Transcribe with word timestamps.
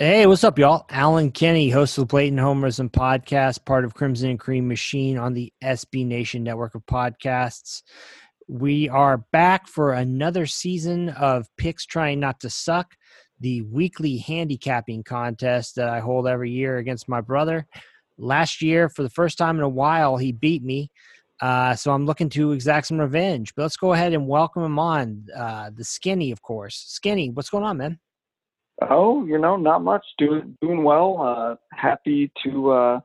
Hey, 0.00 0.26
what's 0.26 0.44
up, 0.44 0.60
y'all? 0.60 0.86
Alan 0.90 1.32
Kenny, 1.32 1.70
host 1.70 1.98
of 1.98 2.02
the 2.02 2.06
Blatant 2.06 2.40
Homerism 2.40 2.88
podcast, 2.88 3.64
part 3.64 3.84
of 3.84 3.94
Crimson 3.94 4.30
and 4.30 4.38
Cream 4.38 4.68
Machine 4.68 5.18
on 5.18 5.34
the 5.34 5.52
SB 5.60 6.06
Nation 6.06 6.44
network 6.44 6.76
of 6.76 6.86
podcasts. 6.86 7.82
We 8.46 8.88
are 8.88 9.18
back 9.32 9.66
for 9.66 9.94
another 9.94 10.46
season 10.46 11.08
of 11.08 11.48
Picks 11.56 11.84
Trying 11.84 12.20
Not 12.20 12.38
to 12.42 12.48
Suck, 12.48 12.94
the 13.40 13.62
weekly 13.62 14.18
handicapping 14.18 15.02
contest 15.02 15.74
that 15.74 15.88
I 15.88 15.98
hold 15.98 16.28
every 16.28 16.52
year 16.52 16.76
against 16.76 17.08
my 17.08 17.20
brother. 17.20 17.66
Last 18.18 18.62
year, 18.62 18.88
for 18.88 19.02
the 19.02 19.10
first 19.10 19.36
time 19.36 19.56
in 19.56 19.64
a 19.64 19.68
while, 19.68 20.16
he 20.16 20.30
beat 20.30 20.62
me. 20.62 20.92
Uh, 21.40 21.74
so 21.74 21.90
I'm 21.90 22.06
looking 22.06 22.28
to 22.30 22.52
exact 22.52 22.86
some 22.86 23.00
revenge. 23.00 23.52
But 23.56 23.62
let's 23.62 23.76
go 23.76 23.94
ahead 23.94 24.12
and 24.12 24.28
welcome 24.28 24.62
him 24.62 24.78
on. 24.78 25.26
Uh, 25.36 25.70
the 25.74 25.82
Skinny, 25.82 26.30
of 26.30 26.40
course. 26.40 26.84
Skinny, 26.86 27.30
what's 27.30 27.50
going 27.50 27.64
on, 27.64 27.78
man? 27.78 27.98
Oh, 28.82 29.24
you 29.26 29.38
know, 29.38 29.56
not 29.56 29.82
much. 29.82 30.04
Doing 30.18 30.56
doing 30.60 30.84
well. 30.84 31.20
Uh, 31.20 31.56
happy 31.76 32.30
to 32.44 32.70
uh, 32.70 33.00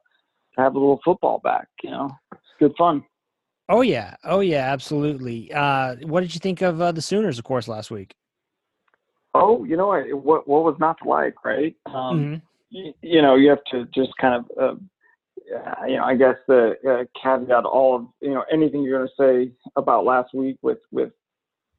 have 0.57 0.75
a 0.75 0.79
little 0.79 0.99
football 1.03 1.39
back. 1.43 1.67
You 1.83 1.91
know, 1.91 2.11
it's 2.31 2.41
good 2.59 2.73
fun. 2.77 3.03
Oh 3.69 3.81
yeah, 3.81 4.15
oh 4.23 4.41
yeah, 4.41 4.71
absolutely. 4.71 5.51
Uh, 5.51 5.95
what 6.03 6.21
did 6.21 6.33
you 6.33 6.39
think 6.39 6.61
of 6.61 6.81
uh, 6.81 6.91
the 6.91 7.01
Sooners, 7.01 7.39
of 7.39 7.45
course, 7.45 7.67
last 7.67 7.91
week? 7.91 8.13
Oh, 9.33 9.63
you 9.63 9.77
know, 9.77 9.91
I, 9.91 10.01
what 10.11 10.47
what 10.47 10.63
was 10.63 10.75
not 10.79 10.97
to 11.01 11.09
like, 11.09 11.43
right? 11.43 11.75
Um, 11.87 11.93
mm-hmm. 11.93 12.35
you, 12.69 12.93
you 13.01 13.21
know, 13.21 13.35
you 13.35 13.49
have 13.49 13.63
to 13.71 13.85
just 13.95 14.11
kind 14.19 14.45
of, 14.45 14.61
uh, 14.61 15.85
you 15.87 15.95
know, 15.97 16.03
I 16.03 16.15
guess 16.15 16.35
the 16.47 16.75
uh, 16.87 17.05
caveat 17.21 17.65
all 17.65 17.95
of 17.95 18.07
you 18.21 18.33
know 18.33 18.43
anything 18.51 18.83
you're 18.83 18.99
going 18.99 19.09
to 19.17 19.47
say 19.47 19.51
about 19.75 20.05
last 20.05 20.33
week 20.33 20.57
with 20.61 20.79
with 20.91 21.11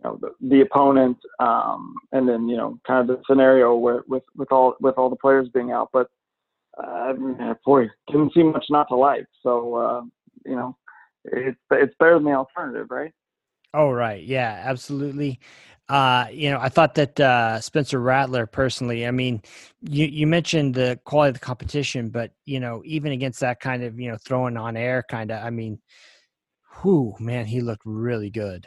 know, 0.04 0.18
the, 0.20 0.30
the 0.48 0.60
opponent, 0.60 1.16
um, 1.40 1.94
and 2.12 2.28
then 2.28 2.48
you 2.48 2.56
know, 2.56 2.78
kind 2.86 3.00
of 3.00 3.16
the 3.16 3.22
scenario 3.28 3.74
where, 3.74 4.02
with 4.06 4.24
with 4.36 4.52
all 4.52 4.76
with 4.80 4.96
all 4.96 5.10
the 5.10 5.16
players 5.16 5.48
being 5.52 5.72
out. 5.72 5.90
But 5.92 6.08
uh, 6.82 7.14
boy, 7.64 7.88
didn't 8.09 8.32
see 8.34 8.42
much 8.42 8.66
not 8.70 8.88
to 8.88 8.96
like. 8.96 9.26
So 9.42 9.74
uh, 9.74 10.02
you 10.45 10.56
know, 10.56 10.76
it's 11.24 11.59
it's 11.70 11.95
better 11.98 12.14
than 12.14 12.24
the 12.24 12.32
alternative, 12.32 12.88
right? 12.90 13.12
Oh 13.73 13.90
right, 13.90 14.23
yeah, 14.23 14.62
absolutely. 14.64 15.40
Uh, 15.88 16.26
you 16.32 16.51
know, 16.51 16.59
I 16.59 16.70
thought 16.70 16.95
that 16.95 17.20
uh, 17.20 17.60
Spencer 17.60 18.01
Rattler 18.01 18.46
personally. 18.46 19.07
I 19.07 19.10
mean, 19.10 19.42
you 19.82 20.07
you 20.07 20.26
mentioned 20.26 20.74
the 20.74 20.98
quality 21.04 21.30
of 21.30 21.34
the 21.34 21.40
competition, 21.40 22.09
but 22.10 22.32
you 22.46 22.60
know, 22.60 22.82
even 22.84 23.12
against 23.12 23.40
that 23.40 23.60
kind 23.60 23.82
of 23.82 23.98
you 23.98 24.10
know 24.10 24.16
throwing 24.24 24.57
on 24.57 24.76
air 24.76 25.04
kind 25.09 25.30
of, 25.30 25.45
I 25.45 25.51
mean, 25.51 25.79
who 26.70 27.14
man, 27.20 27.46
he 27.46 27.60
looked 27.60 27.82
really 27.84 28.30
good 28.30 28.66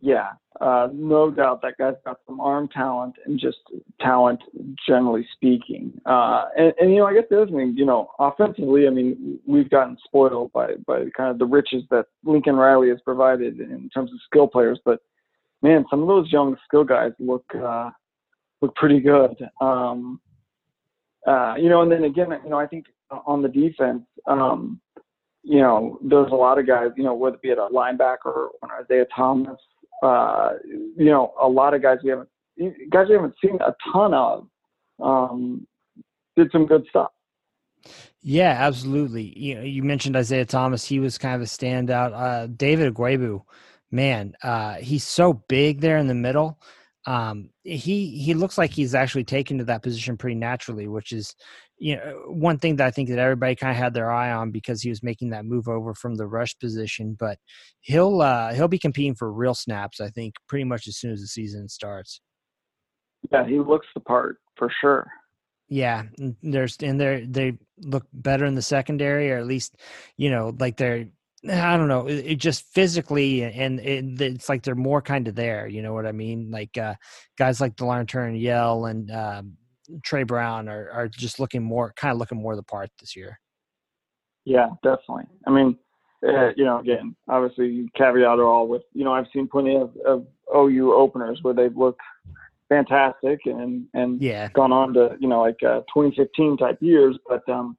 yeah, 0.00 0.30
uh, 0.60 0.88
no 0.92 1.30
doubt 1.30 1.60
that 1.62 1.76
guy's 1.78 1.94
got 2.04 2.18
some 2.26 2.40
arm 2.40 2.68
talent 2.68 3.14
and 3.26 3.38
just 3.38 3.58
talent 4.00 4.40
generally 4.86 5.26
speaking. 5.32 5.92
Uh, 6.06 6.46
and, 6.56 6.72
and, 6.80 6.90
you 6.90 6.98
know, 6.98 7.06
I 7.06 7.14
guess 7.14 7.24
the 7.30 7.42
other 7.42 7.50
thing, 7.50 7.74
you 7.76 7.84
know, 7.84 8.10
offensively, 8.18 8.86
I 8.86 8.90
mean, 8.90 9.40
we've 9.46 9.70
gotten 9.70 9.96
spoiled 10.04 10.52
by 10.52 10.74
by 10.86 11.04
kind 11.16 11.30
of 11.30 11.38
the 11.38 11.46
riches 11.46 11.82
that 11.90 12.06
Lincoln 12.24 12.56
Riley 12.56 12.88
has 12.90 12.98
provided 13.04 13.60
in 13.60 13.88
terms 13.92 14.12
of 14.12 14.18
skill 14.26 14.46
players. 14.46 14.80
But 14.84 15.00
man, 15.62 15.84
some 15.90 16.02
of 16.02 16.08
those 16.08 16.30
young 16.30 16.56
skill 16.66 16.84
guys 16.84 17.12
look 17.18 17.44
uh, 17.54 17.90
look 18.60 18.74
pretty 18.76 19.00
good. 19.00 19.36
Um, 19.60 20.20
uh, 21.26 21.54
you 21.58 21.68
know, 21.68 21.82
and 21.82 21.90
then 21.90 22.04
again, 22.04 22.28
you 22.44 22.50
know, 22.50 22.58
I 22.58 22.66
think 22.66 22.86
on 23.10 23.42
the 23.42 23.48
defense. 23.48 24.02
Um, 24.26 24.80
you 25.44 25.60
know, 25.60 25.98
there's 26.02 26.30
a 26.30 26.34
lot 26.34 26.58
of 26.58 26.66
guys, 26.66 26.88
you 26.96 27.04
know, 27.04 27.14
whether 27.14 27.36
it 27.36 27.42
be 27.42 27.50
at 27.50 27.58
a 27.58 27.68
linebacker 27.72 28.26
or 28.26 28.50
an 28.62 28.68
Isaiah 28.84 29.06
Thomas, 29.14 29.58
uh, 30.02 30.50
you 30.96 31.06
know, 31.06 31.32
a 31.40 31.48
lot 31.48 31.74
of 31.74 31.82
guys 31.82 31.98
we 32.02 32.10
haven't 32.10 32.28
guys 32.90 33.06
we 33.08 33.14
haven't 33.14 33.34
seen 33.42 33.58
a 33.60 33.74
ton 33.92 34.14
of 34.14 34.48
um, 35.02 35.66
did 36.36 36.50
some 36.52 36.66
good 36.66 36.84
stuff. 36.88 37.10
Yeah, 38.20 38.56
absolutely. 38.58 39.38
You 39.38 39.54
know, 39.56 39.62
you 39.62 39.82
mentioned 39.82 40.16
Isaiah 40.16 40.44
Thomas; 40.44 40.84
he 40.84 41.00
was 41.00 41.18
kind 41.18 41.34
of 41.34 41.42
a 41.42 41.44
standout. 41.44 42.12
Uh, 42.12 42.46
David 42.48 42.92
Ugwoegbu, 42.94 43.42
man, 43.90 44.34
uh, 44.42 44.74
he's 44.74 45.04
so 45.04 45.32
big 45.48 45.80
there 45.80 45.98
in 45.98 46.08
the 46.08 46.14
middle. 46.14 46.58
Um, 47.06 47.50
he 47.64 48.10
he 48.18 48.34
looks 48.34 48.58
like 48.58 48.70
he's 48.70 48.94
actually 48.94 49.24
taken 49.24 49.58
to 49.58 49.64
that 49.64 49.82
position 49.82 50.16
pretty 50.16 50.34
naturally, 50.34 50.88
which 50.88 51.12
is 51.12 51.34
you 51.78 51.96
know 51.96 52.24
one 52.26 52.58
thing 52.58 52.76
that 52.76 52.86
I 52.86 52.90
think 52.90 53.08
that 53.08 53.18
everybody 53.18 53.54
kind 53.54 53.70
of 53.70 53.76
had 53.76 53.94
their 53.94 54.10
eye 54.10 54.32
on 54.32 54.50
because 54.50 54.82
he 54.82 54.90
was 54.90 55.02
making 55.02 55.30
that 55.30 55.44
move 55.44 55.68
over 55.68 55.94
from 55.94 56.16
the 56.16 56.26
rush 56.26 56.58
position. 56.58 57.16
But 57.18 57.38
he'll 57.80 58.20
uh, 58.20 58.52
he'll 58.52 58.68
be 58.68 58.78
competing 58.78 59.14
for 59.14 59.32
real 59.32 59.54
snaps, 59.54 60.00
I 60.00 60.08
think, 60.10 60.34
pretty 60.48 60.64
much 60.64 60.88
as 60.88 60.98
soon 60.98 61.12
as 61.12 61.20
the 61.20 61.28
season 61.28 61.68
starts. 61.68 62.20
Yeah, 63.32 63.46
he 63.46 63.58
looks 63.58 63.86
the 63.94 64.00
part 64.00 64.38
for 64.56 64.70
sure. 64.80 65.10
Yeah, 65.68 66.04
there's 66.42 66.76
and 66.82 67.00
they 67.00 67.26
they 67.28 67.58
look 67.82 68.06
better 68.12 68.44
in 68.46 68.54
the 68.54 68.62
secondary, 68.62 69.30
or 69.30 69.38
at 69.38 69.46
least 69.46 69.76
you 70.16 70.30
know 70.30 70.54
like 70.58 70.76
they're 70.76 71.08
I 71.44 71.76
don't 71.76 71.88
know, 71.88 72.08
it, 72.08 72.26
it 72.26 72.36
just 72.36 72.64
physically 72.74 73.44
and 73.44 73.78
it, 73.80 74.20
it's 74.20 74.48
like 74.48 74.62
they're 74.62 74.74
more 74.74 75.00
kind 75.00 75.28
of 75.28 75.34
there. 75.34 75.68
You 75.68 75.82
know 75.82 75.94
what 75.94 76.06
I 76.06 76.12
mean? 76.12 76.50
Like 76.50 76.76
uh, 76.76 76.94
guys 77.36 77.60
like 77.60 77.76
Delarrin 77.76 78.08
Turner-Yell 78.08 78.86
and 78.86 79.10
um, 79.10 79.56
Tre 80.02 80.24
Brown 80.24 80.68
are, 80.68 80.90
are 80.90 81.08
just 81.08 81.38
looking 81.38 81.62
more, 81.62 81.92
kind 81.96 82.12
of 82.12 82.18
looking 82.18 82.42
more 82.42 82.56
the 82.56 82.62
part 82.62 82.90
this 82.98 83.14
year. 83.14 83.38
Yeah, 84.44 84.70
definitely. 84.82 85.24
I 85.46 85.50
mean, 85.50 85.78
uh, 86.26 86.50
you 86.56 86.64
know, 86.64 86.78
again, 86.78 87.14
obviously 87.28 87.68
you 87.68 87.88
caveat 87.96 88.40
all 88.40 88.66
with, 88.66 88.82
you 88.92 89.04
know, 89.04 89.12
I've 89.12 89.26
seen 89.32 89.46
plenty 89.46 89.76
of, 89.76 89.92
of 90.04 90.26
OU 90.54 90.94
openers 90.94 91.38
where 91.42 91.54
they've 91.54 91.76
looked 91.76 92.00
fantastic 92.68 93.40
and, 93.44 93.86
and 93.94 94.20
yeah. 94.20 94.48
gone 94.54 94.72
on 94.72 94.92
to, 94.94 95.16
you 95.20 95.28
know, 95.28 95.42
like 95.42 95.62
uh, 95.62 95.80
2015 95.94 96.56
type 96.56 96.78
years. 96.80 97.16
But, 97.28 97.48
um, 97.48 97.76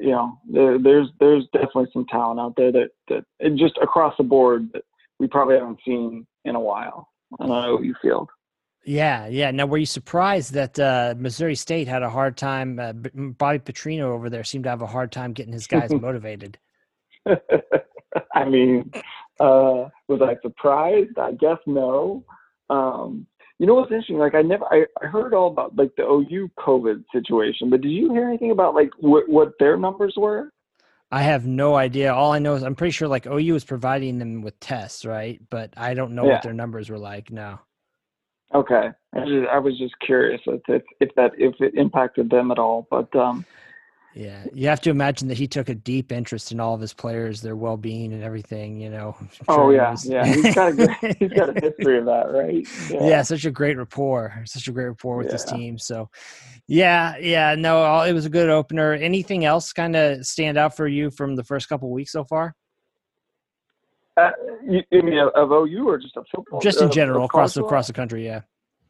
you 0.00 0.10
know, 0.10 0.38
there, 0.50 0.78
there's, 0.78 1.08
there's 1.20 1.44
definitely 1.52 1.88
some 1.92 2.06
talent 2.06 2.40
out 2.40 2.54
there 2.56 2.72
that, 2.72 2.90
that 3.08 3.24
just 3.56 3.78
across 3.82 4.14
the 4.16 4.24
board 4.24 4.70
that 4.72 4.82
we 5.18 5.28
probably 5.28 5.56
haven't 5.56 5.80
seen 5.84 6.26
in 6.44 6.54
a 6.54 6.60
while 6.60 7.08
on 7.38 7.50
an 7.50 7.64
OU 7.64 7.94
field. 8.00 8.30
Yeah, 8.84 9.26
yeah. 9.26 9.50
Now, 9.50 9.66
were 9.66 9.76
you 9.76 9.86
surprised 9.86 10.54
that 10.54 10.78
uh, 10.78 11.14
Missouri 11.18 11.54
State 11.54 11.86
had 11.86 12.02
a 12.02 12.08
hard 12.08 12.38
time? 12.38 12.78
Uh, 12.78 12.94
Bobby 12.94 13.58
Petrino 13.58 14.04
over 14.04 14.30
there 14.30 14.42
seemed 14.42 14.64
to 14.64 14.70
have 14.70 14.80
a 14.80 14.86
hard 14.86 15.12
time 15.12 15.32
getting 15.32 15.52
his 15.52 15.66
guys 15.66 15.90
motivated. 16.00 16.58
I 18.34 18.44
mean, 18.46 18.90
uh, 19.38 19.88
was 20.08 20.22
I 20.22 20.36
surprised? 20.40 21.18
I 21.18 21.32
guess 21.32 21.58
no. 21.66 22.24
Um, 22.70 23.26
you 23.60 23.66
know 23.66 23.74
what's 23.74 23.90
interesting? 23.90 24.16
Like 24.16 24.34
I 24.34 24.40
never, 24.40 24.64
I, 24.72 24.86
I 25.02 25.06
heard 25.06 25.34
all 25.34 25.48
about 25.48 25.76
like 25.76 25.94
the 25.94 26.04
OU 26.04 26.50
COVID 26.58 27.04
situation, 27.12 27.68
but 27.68 27.82
did 27.82 27.90
you 27.90 28.10
hear 28.10 28.26
anything 28.26 28.52
about 28.52 28.74
like 28.74 28.88
what 29.00 29.28
what 29.28 29.52
their 29.60 29.76
numbers 29.76 30.14
were? 30.16 30.50
I 31.12 31.22
have 31.22 31.46
no 31.46 31.74
idea. 31.74 32.14
All 32.14 32.32
I 32.32 32.38
know 32.38 32.54
is 32.54 32.62
I'm 32.62 32.74
pretty 32.74 32.92
sure 32.92 33.06
like 33.06 33.26
OU 33.26 33.52
was 33.52 33.64
providing 33.64 34.18
them 34.18 34.40
with 34.40 34.58
tests, 34.60 35.04
right? 35.04 35.38
But 35.50 35.74
I 35.76 35.92
don't 35.92 36.14
know 36.14 36.24
yeah. 36.24 36.34
what 36.34 36.42
their 36.42 36.54
numbers 36.54 36.88
were 36.88 36.98
like. 36.98 37.30
No. 37.30 37.58
Okay, 38.54 38.88
I, 39.14 39.18
just, 39.18 39.48
I 39.52 39.58
was 39.58 39.78
just 39.78 39.94
curious 40.00 40.40
if, 40.46 40.82
if 40.98 41.14
that 41.16 41.32
if 41.36 41.54
it 41.60 41.74
impacted 41.74 42.30
them 42.30 42.50
at 42.50 42.58
all, 42.58 42.88
but 42.90 43.14
um, 43.14 43.44
yeah, 44.14 44.44
you 44.52 44.66
have 44.66 44.80
to 44.82 44.90
imagine 44.90 45.28
that 45.28 45.38
he 45.38 45.46
took 45.46 45.68
a 45.68 45.74
deep 45.74 46.10
interest 46.10 46.50
in 46.50 46.58
all 46.58 46.74
of 46.74 46.80
his 46.80 46.92
players, 46.92 47.40
their 47.40 47.54
well-being, 47.54 48.12
and 48.12 48.22
everything. 48.22 48.80
You 48.80 48.90
know. 48.90 49.16
Oh 49.48 49.70
yeah, 49.70 49.96
yeah. 50.04 50.24
He's 50.34 50.54
got 50.54 50.68
a 50.68 50.72
great, 50.72 51.16
he's 51.18 51.32
got 51.32 51.56
a 51.56 51.60
history 51.60 51.98
of 51.98 52.04
that, 52.06 52.30
right? 52.30 52.66
Yeah. 52.90 53.08
yeah. 53.08 53.22
such 53.22 53.44
a 53.44 53.50
great 53.50 53.76
rapport, 53.76 54.42
such 54.44 54.68
a 54.68 54.72
great 54.72 54.86
rapport 54.86 55.16
with 55.16 55.26
yeah. 55.26 55.32
his 55.32 55.44
team. 55.44 55.78
So, 55.78 56.08
yeah, 56.66 57.16
yeah. 57.18 57.54
No, 57.56 58.02
it 58.02 58.12
was 58.12 58.26
a 58.26 58.30
good 58.30 58.48
opener. 58.48 58.92
Anything 58.92 59.44
else 59.44 59.72
kind 59.72 59.96
of 59.96 60.24
stand 60.24 60.56
out 60.56 60.76
for 60.76 60.86
you 60.86 61.10
from 61.10 61.36
the 61.36 61.42
first 61.42 61.68
couple 61.68 61.90
weeks 61.90 62.12
so 62.12 62.24
far? 62.24 62.54
Uh, 64.16 64.30
you, 64.64 64.82
you 64.90 65.02
mean 65.02 65.18
of 65.18 65.50
OU 65.50 65.88
or 65.88 65.98
just 65.98 66.16
of 66.16 66.26
football? 66.34 66.60
Just 66.60 66.80
in 66.80 66.88
uh, 66.88 66.92
general, 66.92 67.24
across 67.24 67.54
the, 67.54 67.64
across 67.64 67.86
the 67.86 67.92
country, 67.92 68.24
yeah. 68.24 68.42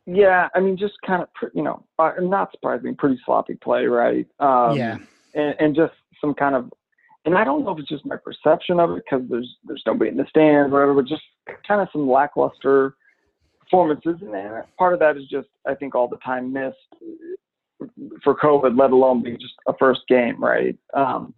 Yeah, 0.07 0.49
I 0.55 0.61
mean, 0.61 0.77
just 0.77 0.95
kind 1.07 1.23
of, 1.23 1.29
you 1.55 1.63
know, 1.63 1.85
uh, 1.99 2.13
not 2.21 2.51
surprising, 2.53 2.97
pretty 2.97 3.21
sloppy 3.25 3.55
play, 3.55 3.85
right? 3.85 4.27
Um, 4.41 4.77
yeah. 4.77 4.99
And, 5.35 5.55
and 5.61 5.77
just 5.77 5.93
some 6.21 6.35
kind 6.35 6.55
of, 6.55 6.73
and 7.25 7.37
I 7.37 7.45
don't 7.45 7.65
know 7.65 7.73
if 7.73 7.79
it's 7.79 7.89
just 7.89 8.07
my 8.07 8.17
perception 8.17 8.81
of 8.81 8.91
it 8.91 9.05
because 9.05 9.27
there's 9.29 9.57
there's 9.65 9.83
nobody 9.87 10.11
in 10.11 10.17
the 10.17 10.27
stands, 10.29 10.73
or 10.73 10.75
whatever, 10.75 10.95
but 10.95 11.07
just 11.07 11.23
kind 11.67 11.81
of 11.81 11.89
some 11.93 12.09
lackluster 12.09 12.95
performances. 13.61 14.17
And 14.23 14.65
part 14.79 14.95
of 14.95 15.01
that 15.01 15.17
is 15.17 15.29
just, 15.31 15.49
I 15.67 15.75
think, 15.75 15.95
all 15.95 16.09
the 16.09 16.17
time 16.19 16.53
missed 16.53 16.77
for 18.25 18.35
COVID, 18.35 18.79
let 18.79 18.91
alone 18.91 19.23
being 19.23 19.39
just 19.39 19.55
a 19.69 19.75
first 19.79 20.01
game, 20.09 20.43
right? 20.43 20.77
Um, 20.95 21.35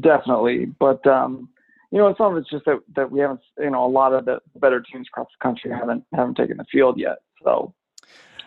definitely, 0.00 0.66
but 0.80 1.06
um, 1.06 1.48
you 1.90 1.98
know, 1.98 2.14
some 2.16 2.34
of 2.34 2.38
it's 2.38 2.50
just 2.50 2.64
that 2.64 2.80
that 2.96 3.10
we 3.10 3.20
haven't, 3.20 3.40
you 3.58 3.70
know, 3.70 3.84
a 3.84 3.86
lot 3.86 4.12
of 4.12 4.24
the 4.24 4.40
better 4.56 4.80
teams 4.80 5.06
across 5.08 5.28
the 5.28 5.42
country 5.42 5.70
haven't 5.70 6.04
haven't 6.14 6.36
taken 6.36 6.56
the 6.56 6.64
field 6.72 6.98
yet. 6.98 7.18
So. 7.44 7.74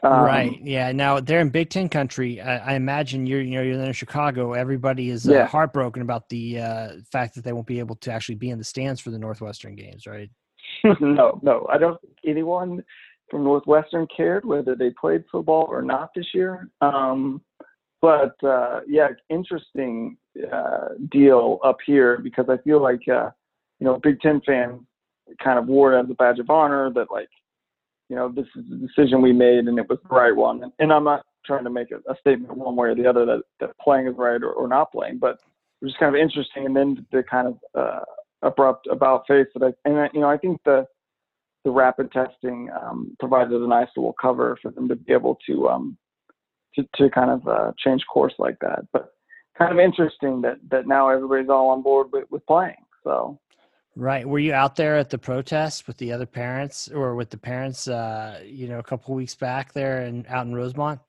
Um, 0.04 0.24
right. 0.24 0.60
Yeah. 0.62 0.92
Now 0.92 1.20
they're 1.20 1.40
in 1.40 1.50
Big 1.50 1.70
Ten 1.70 1.90
country. 1.90 2.42
I, 2.42 2.74
I, 2.74 2.76
imagine 2.76 3.26
you're, 3.26 3.42
you 3.42 3.56
know, 3.56 3.62
you're 3.62 3.82
in 3.82 3.94
Chicago. 3.94 4.54
Everybody 4.54 5.10
is 5.10 5.28
uh, 5.28 5.34
yeah. 5.34 5.48
heartbroken 5.48 6.02
about 6.02 6.30
the 6.30 6.60
uh, 6.60 6.90
fact 7.12 7.36
that 7.36 7.44
they 7.44 7.54
won't 7.54 7.68
be 7.68 7.80
able 7.80 7.96
to 7.98 8.12
actually 8.12 8.36
be 8.36 8.50
in 8.50 8.58
the 8.58 8.64
stands 8.64 9.02
for 9.02 9.12
the 9.12 9.20
Northwestern 9.20 9.76
games, 9.76 10.06
right? 10.06 10.30
no, 11.00 11.40
no. 11.42 11.68
I 11.72 11.78
don't 11.78 12.00
think 12.02 12.14
anyone 12.26 12.84
from 13.30 13.44
Northwestern 13.44 14.08
cared 14.16 14.46
whether 14.46 14.76
they 14.76 14.92
played 14.92 15.24
football 15.32 15.66
or 15.70 15.82
not 15.82 16.12
this 16.16 16.28
year. 16.34 16.70
Um, 16.82 17.42
but 18.02 18.36
uh, 18.44 18.82
yeah, 18.88 19.10
interesting 19.30 20.18
uh, 20.52 20.90
deal 21.12 21.60
up 21.64 21.78
here 21.86 22.20
because 22.22 22.46
I 22.50 22.58
feel 22.58 22.82
like 22.82 23.02
uh, 23.08 23.32
you 23.80 23.86
know 23.86 23.98
Big 23.98 24.20
Ten 24.22 24.42
fans 24.46 24.82
kind 25.44 25.58
of 25.58 25.68
wore 25.68 25.94
it 25.94 26.04
as 26.04 26.10
a 26.10 26.14
badge 26.14 26.40
of 26.40 26.50
honor 26.50 26.92
that 26.94 27.08
like 27.12 27.30
you 28.10 28.16
know 28.16 28.30
this 28.30 28.46
is 28.56 28.64
the 28.70 28.76
decision 28.76 29.22
we 29.22 29.34
made 29.34 29.66
and 29.66 29.80
it 29.80 29.90
was 29.90 30.00
the 30.04 30.16
right 30.16 30.36
one. 30.36 30.64
And, 30.64 30.72
and 30.80 30.94
I'm 30.94 31.04
not 31.04 31.26
trying 31.46 31.64
to 31.64 31.70
make 31.70 31.92
a, 31.92 31.98
a, 32.12 32.16
statement 32.20 32.56
one 32.56 32.76
way 32.76 32.90
or 32.90 32.96
the 32.96 33.08
other 33.08 33.26
that, 33.26 33.42
that 33.60 33.78
playing 33.80 34.08
is 34.08 34.16
right 34.18 34.42
or, 34.42 34.52
or 34.52 34.68
not 34.68 34.92
playing, 34.92 35.20
but 35.20 35.40
it 35.82 35.86
was 35.86 35.92
just 35.92 36.00
kind 36.00 36.16
of 36.16 36.20
interesting. 36.20 36.66
And 36.66 36.76
then 36.76 37.06
the 37.12 37.24
kind 37.24 37.48
of 37.48 37.58
uh, 37.76 38.00
abrupt 38.42 38.88
about 38.88 39.28
face 39.28 39.48
that 39.56 39.64
I 39.64 39.90
and 39.90 40.00
I, 40.00 40.10
you 40.14 40.22
know 40.22 40.30
I 40.30 40.38
think 40.38 40.62
the 40.66 40.86
the 41.64 41.72
rapid 41.72 42.12
testing 42.12 42.70
um, 42.80 43.16
provided 43.20 43.54
a 43.54 43.68
nice 43.68 43.88
little 43.98 44.16
cover 44.22 44.58
for 44.62 44.70
them 44.72 44.88
to 44.88 44.96
be 44.96 45.14
able 45.14 45.38
to 45.48 45.68
um, 45.70 45.98
to, 46.76 46.84
to 46.98 47.10
kind 47.10 47.32
of 47.32 47.48
uh, 47.48 47.72
change 47.84 48.04
course 48.12 48.34
like 48.38 48.58
that. 48.62 48.86
But 48.94 49.14
kind 49.58 49.72
of 49.72 49.80
interesting 49.80 50.42
that 50.42 50.58
that 50.70 50.88
now 50.88 51.10
everybody's 51.10 51.50
all 51.50 51.70
on 51.70 51.82
board 51.82 52.08
with, 52.12 52.26
with 52.30 52.46
playing. 52.46 52.76
So. 53.04 53.40
Right. 53.96 54.28
Were 54.28 54.40
you 54.40 54.54
out 54.54 54.76
there 54.76 54.98
at 54.98 55.10
the 55.10 55.18
protest 55.18 55.88
with 55.88 55.98
the 55.98 56.12
other 56.12 56.26
parents 56.26 56.90
or 56.90 57.16
with 57.16 57.30
the 57.30 57.38
parents, 57.38 57.88
uh, 57.88 58.42
you 58.46 58.68
know, 58.68 58.80
a 58.80 58.84
couple 58.84 59.16
weeks 59.16 59.36
back 59.36 59.72
there 59.74 60.02
and 60.02 60.28
out 60.28 60.46
in 60.46 60.54
Rosemont? 60.54 61.00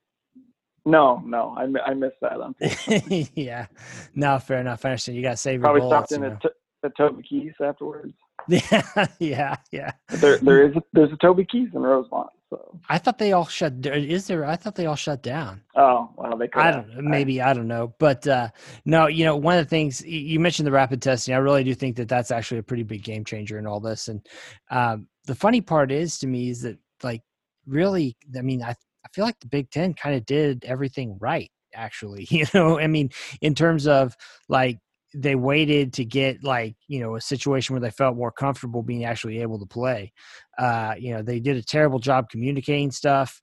No, 0.85 1.21
no, 1.27 1.57
I, 1.59 1.91
I 1.91 1.95
missed 1.95 2.17
that. 2.23 2.39
One. 2.39 2.55
Yeah. 3.35 3.67
No, 4.15 4.39
fair 4.39 4.61
enough. 4.61 4.85
I 4.85 4.91
understand. 4.91 5.17
You 5.17 5.23
got 5.23 5.33
to 5.33 5.37
save 5.37 5.61
Probably 5.61 5.83
your. 5.83 5.91
Probably 5.91 6.07
stopped 6.07 6.25
in 6.25 6.33
at, 6.33 6.53
at 6.85 6.97
Toby 6.97 7.25
Keith 7.29 7.55
afterwards. 7.61 8.15
Yeah, 8.49 9.07
yeah, 9.19 9.57
yeah. 9.73 9.91
There, 10.09 10.39
there 10.39 10.67
is 10.71 10.77
a, 10.77 10.83
there's 10.93 11.11
a 11.11 11.17
Toby 11.17 11.45
Keith 11.45 11.71
in 11.75 11.81
Rosemont. 11.81 12.31
So 12.49 12.81
I 12.89 12.99
thought 12.99 13.19
they 13.19 13.33
all 13.33 13.47
shut. 13.47 13.85
Is 13.87 14.29
there? 14.29 14.45
I 14.45 14.55
thought 14.55 14.77
they 14.77 14.87
all 14.87 14.95
shut 14.97 15.23
down. 15.23 15.63
Oh 15.75 16.11
well, 16.17 16.37
they. 16.37 16.47
Could 16.47 16.63
I 16.63 16.71
don't. 16.71 17.05
Maybe 17.05 17.43
I 17.43 17.53
don't 17.53 17.67
know, 17.67 17.95
but 17.99 18.27
uh, 18.27 18.51
no. 18.85 19.09
You 19.09 19.25
know, 19.25 19.37
one 19.37 19.59
of 19.59 19.65
the 19.65 19.69
things 19.69 20.05
you 20.05 20.39
mentioned 20.39 20.67
the 20.67 20.73
rapid 20.73 21.03
testing. 21.03 21.35
I 21.35 21.39
really 21.39 21.65
do 21.65 21.75
think 21.75 21.97
that 21.97 22.09
that's 22.09 22.31
actually 22.31 22.59
a 22.59 22.63
pretty 22.63 22.85
big 22.85 23.03
game 23.03 23.25
changer 23.25 23.59
in 23.59 23.67
all 23.67 23.81
this. 23.81 24.07
And 24.07 24.25
um, 24.71 25.09
the 25.27 25.35
funny 25.35 25.61
part 25.61 25.91
is 25.91 26.19
to 26.21 26.29
me 26.29 26.51
is 26.51 26.63
that 26.63 26.79
like 27.03 27.23
really, 27.67 28.17
I 28.37 28.43
mean, 28.43 28.63
I 28.63 28.71
I 28.71 29.09
feel 29.13 29.25
like 29.25 29.41
the 29.41 29.49
Big 29.49 29.71
Ten 29.71 29.95
kind 29.95 30.15
of 30.15 30.25
did 30.25 30.65
everything 30.65 31.19
right. 31.21 31.51
Actually, 31.75 32.27
you 32.31 32.47
know, 32.55 32.79
I 32.79 32.87
mean, 32.87 33.11
in 33.41 33.57
terms 33.57 33.89
of 33.89 34.17
like 34.49 34.79
they 35.19 35.35
waited 35.35 35.93
to 35.95 36.05
get 36.05 36.45
like 36.45 36.77
you 36.89 37.01
know 37.01 37.17
a 37.17 37.21
situation 37.21 37.75
where 37.75 37.81
they 37.81 37.91
felt 37.91 38.17
more 38.17 38.33
comfortable 38.33 38.83
being 38.83 39.05
actually 39.05 39.41
able 39.41 39.59
to 39.59 39.67
play. 39.67 40.13
Uh, 40.59 40.95
you 40.99 41.15
know, 41.15 41.23
they 41.23 41.41
did 41.41 41.57
a 41.57 41.63
terrible 41.63 41.99
job 41.99 42.29
communicating 42.29 42.91
stuff. 42.91 43.41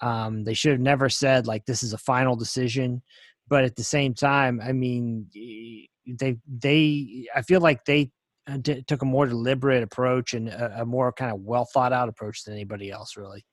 Um, 0.00 0.44
they 0.44 0.54
should 0.54 0.72
have 0.72 0.80
never 0.80 1.08
said 1.08 1.46
like 1.46 1.64
this 1.64 1.82
is 1.82 1.92
a 1.92 1.98
final 1.98 2.34
decision, 2.34 3.02
but 3.48 3.64
at 3.64 3.76
the 3.76 3.84
same 3.84 4.14
time, 4.14 4.60
I 4.62 4.72
mean, 4.72 5.26
they 6.06 6.36
they 6.46 7.26
I 7.34 7.42
feel 7.42 7.60
like 7.60 7.84
they 7.84 8.10
uh, 8.50 8.58
took 8.88 9.02
a 9.02 9.06
more 9.06 9.26
deliberate 9.26 9.84
approach 9.84 10.34
and 10.34 10.48
a, 10.48 10.82
a 10.82 10.86
more 10.86 11.12
kind 11.12 11.32
of 11.32 11.40
well 11.40 11.68
thought 11.72 11.92
out 11.92 12.08
approach 12.08 12.44
than 12.44 12.54
anybody 12.54 12.90
else 12.90 13.16
really. 13.16 13.44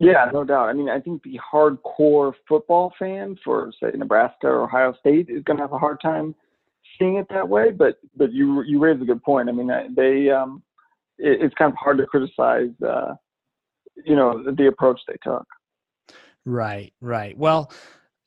Yeah, 0.00 0.28
no 0.32 0.44
doubt. 0.44 0.68
I 0.68 0.72
mean, 0.72 0.90
I 0.90 1.00
think 1.00 1.22
the 1.22 1.38
hardcore 1.52 2.34
football 2.48 2.92
fan 2.98 3.36
for 3.44 3.72
say 3.80 3.92
Nebraska 3.96 4.48
or 4.48 4.64
Ohio 4.64 4.92
State 4.98 5.30
is 5.30 5.42
going 5.44 5.56
to 5.56 5.62
have 5.62 5.72
a 5.72 5.78
hard 5.78 6.00
time 6.02 6.34
seeing 6.98 7.16
it 7.16 7.26
that 7.30 7.48
way, 7.48 7.70
but 7.70 7.96
but 8.16 8.32
you 8.32 8.62
you 8.62 8.78
raise 8.78 9.00
a 9.00 9.04
good 9.04 9.22
point. 9.22 9.48
I 9.48 9.52
mean, 9.52 9.70
they 9.96 10.30
um, 10.30 10.62
it, 11.18 11.42
it's 11.42 11.54
kind 11.54 11.70
of 11.72 11.76
hard 11.76 11.98
to 11.98 12.06
criticize, 12.06 12.70
uh, 12.86 13.14
you 14.04 14.16
know, 14.16 14.42
the 14.52 14.68
approach 14.68 15.00
they 15.06 15.16
took. 15.22 15.46
Right, 16.44 16.92
right. 17.00 17.36
Well, 17.36 17.72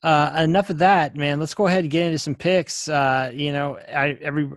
uh, 0.02 0.32
enough 0.38 0.70
of 0.70 0.78
that, 0.78 1.16
man. 1.16 1.40
Let's 1.40 1.54
go 1.54 1.66
ahead 1.66 1.84
and 1.84 1.90
get 1.90 2.06
into 2.06 2.18
some 2.18 2.34
picks. 2.34 2.88
Uh, 2.88 3.30
you 3.32 3.52
know, 3.52 3.78
I, 3.78 4.18
every 4.20 4.50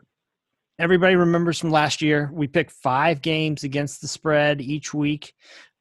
everybody 0.79 1.15
remembers 1.15 1.59
from 1.59 1.71
last 1.71 2.01
year 2.01 2.29
we 2.33 2.47
picked 2.47 2.71
five 2.71 3.21
games 3.21 3.63
against 3.63 4.01
the 4.01 4.07
spread 4.07 4.61
each 4.61 4.93
week, 4.93 5.33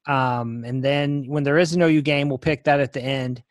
um, 0.06 0.64
and 0.64 0.82
then 0.82 1.24
when 1.26 1.42
there 1.42 1.58
is 1.58 1.72
an 1.72 1.82
OU 1.82 2.02
game, 2.02 2.28
we'll 2.28 2.38
pick 2.38 2.64
that 2.64 2.80
at 2.80 2.92
the 2.92 3.02
end. 3.02 3.42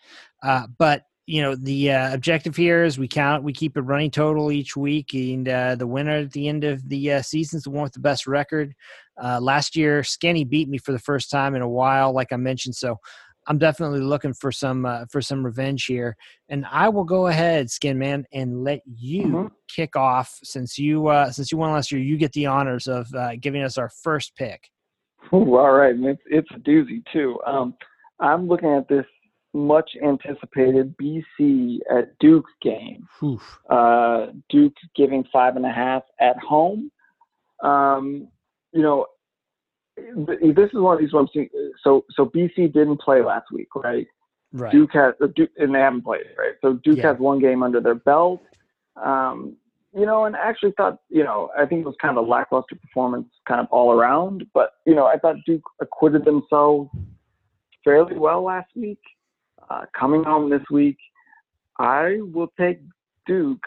Uh, 0.44 0.68
but 0.78 1.04
you 1.30 1.44
know 1.44 1.54
the 1.54 1.92
uh, 1.92 2.12
objective 2.12 2.56
here 2.56 2.84
is 2.84 2.98
we 2.98 3.08
count 3.08 3.44
we 3.44 3.54
keep 3.54 3.78
a 3.78 3.82
running 3.84 4.10
total 4.10 4.52
each 4.52 4.76
week 4.76 5.14
and 5.14 5.48
uh, 5.48 5.76
the 5.76 5.86
winner 5.86 6.18
at 6.18 6.32
the 6.32 6.48
end 6.48 6.64
of 6.64 6.90
the 6.90 7.12
uh, 7.12 7.22
season 7.22 7.58
is 7.58 7.64
the 7.64 7.70
one 7.70 7.84
with 7.84 7.94
the 7.94 8.00
best 8.00 8.26
record. 8.26 8.74
Uh, 9.24 9.40
last 9.40 9.76
year 9.76 10.04
skinny 10.04 10.44
beat 10.44 10.68
me 10.68 10.80
for 10.80 10.92
the 10.92 10.98
first 10.98 11.30
time 11.30 11.54
in 11.54 11.62
a 11.62 11.70
while 11.70 12.12
like 12.12 12.34
i 12.34 12.36
mentioned 12.36 12.74
so 12.74 12.98
i'm 13.46 13.60
definitely 13.60 14.00
looking 14.00 14.34
for 14.34 14.52
some 14.52 14.88
uh, 14.88 15.06
for 15.12 15.22
some 15.22 15.46
revenge 15.46 15.86
here. 15.86 16.16
And 16.50 16.66
i 16.72 16.90
will 16.90 17.04
go 17.04 17.28
ahead 17.28 17.70
skin 17.70 18.00
man 18.00 18.26
and 18.34 18.64
let 18.64 18.82
you 18.88 19.24
mm-hmm. 19.26 19.48
kick 19.68 19.96
off 19.96 20.36
since 20.44 20.80
you 20.80 21.10
uh, 21.10 21.30
since 21.30 21.52
you 21.52 21.60
won 21.60 21.72
last 21.74 21.92
year 21.92 22.02
you 22.02 22.18
get 22.18 22.32
the 22.32 22.48
honors 22.48 22.88
of 22.88 23.08
giving 23.40 23.62
us 23.62 23.78
our 23.78 23.92
first 24.04 24.36
pick. 24.36 24.68
Ooh, 25.32 25.58
all 25.58 25.74
right 25.74 25.94
it's, 25.96 26.22
it's 26.26 26.50
a 26.56 26.60
doozy 26.60 27.04
too. 27.14 27.40
Um, 27.46 27.76
i'm 28.20 28.48
looking 28.48 28.74
at 28.74 28.88
this 28.88 29.06
much 29.54 29.92
anticipated 30.04 30.96
BC 30.98 31.80
at 31.92 32.18
Duke 32.20 32.46
game. 32.62 33.08
Uh, 33.70 34.28
Duke 34.50 34.74
giving 34.96 35.24
five 35.32 35.56
and 35.56 35.66
a 35.66 35.72
half 35.72 36.04
at 36.20 36.38
home. 36.38 36.92
Um, 37.64 38.28
you 38.72 38.82
know, 38.82 39.08
this 39.98 40.70
is 40.72 40.80
one 40.80 40.96
of 40.96 41.02
these 41.02 41.14
ones. 41.14 41.30
So, 41.84 42.06
so 42.12 42.26
BC 42.26 42.74
didn't 42.74 43.02
play 43.02 43.22
last 43.22 43.52
week, 43.52 43.68
right? 43.76 44.08
Right. 44.52 44.72
Duke 44.72 44.92
has, 44.94 45.14
Duke, 45.36 45.52
and 45.58 45.74
they 45.74 45.80
haven't 45.80 46.04
played, 46.04 46.26
right? 46.38 46.54
So 46.62 46.74
Duke 46.74 46.98
yeah. 46.98 47.10
has 47.10 47.18
one 47.20 47.40
game 47.40 47.64
under 47.64 47.80
their 47.82 47.96
belt. 47.96 48.42
Um, 48.96 49.56
you 49.96 50.06
know, 50.06 50.26
and 50.26 50.36
actually 50.36 50.74
thought, 50.78 51.00
you 51.10 51.24
know, 51.24 51.50
I 51.58 51.66
think 51.66 51.82
it 51.82 51.86
was 51.86 51.96
kind 52.02 52.16
of 52.16 52.24
a 52.24 52.28
lackluster 52.28 52.76
performance, 52.76 53.28
kind 53.48 53.60
of 53.60 53.68
all 53.72 53.92
around. 53.92 54.46
But 54.54 54.74
you 54.86 54.94
know, 54.94 55.06
I 55.06 55.18
thought 55.18 55.38
Duke 55.46 55.64
acquitted 55.82 56.26
themselves 56.26 56.90
fairly 57.84 58.18
well 58.18 58.44
last 58.44 58.70
week. 58.76 59.00
Uh, 59.70 59.86
coming 59.98 60.24
home 60.24 60.50
this 60.50 60.64
week, 60.72 60.98
I 61.78 62.18
will 62.22 62.52
take 62.60 62.80
Duke 63.28 63.64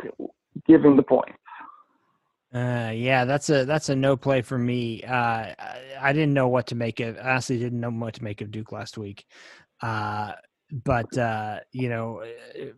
giving 0.67 0.97
the 0.97 1.03
points. 1.03 1.39
Uh, 2.55 2.93
yeah, 2.95 3.25
that's 3.25 3.49
a 3.49 3.65
that's 3.65 3.89
a 3.89 3.97
no 3.97 4.15
play 4.15 4.43
for 4.43 4.59
me. 4.59 5.03
Uh, 5.03 5.15
I, 5.15 5.81
I, 5.99 6.13
didn't 6.13 6.35
know 6.35 6.49
what 6.49 6.67
to 6.67 6.75
make 6.75 7.01
of. 7.01 7.17
Honestly, 7.17 7.59
didn't 7.59 7.81
know 7.81 7.89
what 7.89 8.15
to 8.15 8.25
make 8.25 8.43
of 8.43 8.51
Duke 8.51 8.73
last 8.73 8.99
week. 8.99 9.25
Uh, 9.81 10.33
but 10.85 11.17
uh, 11.17 11.61
you 11.73 11.89
know, 11.89 12.21
it, 12.21 12.77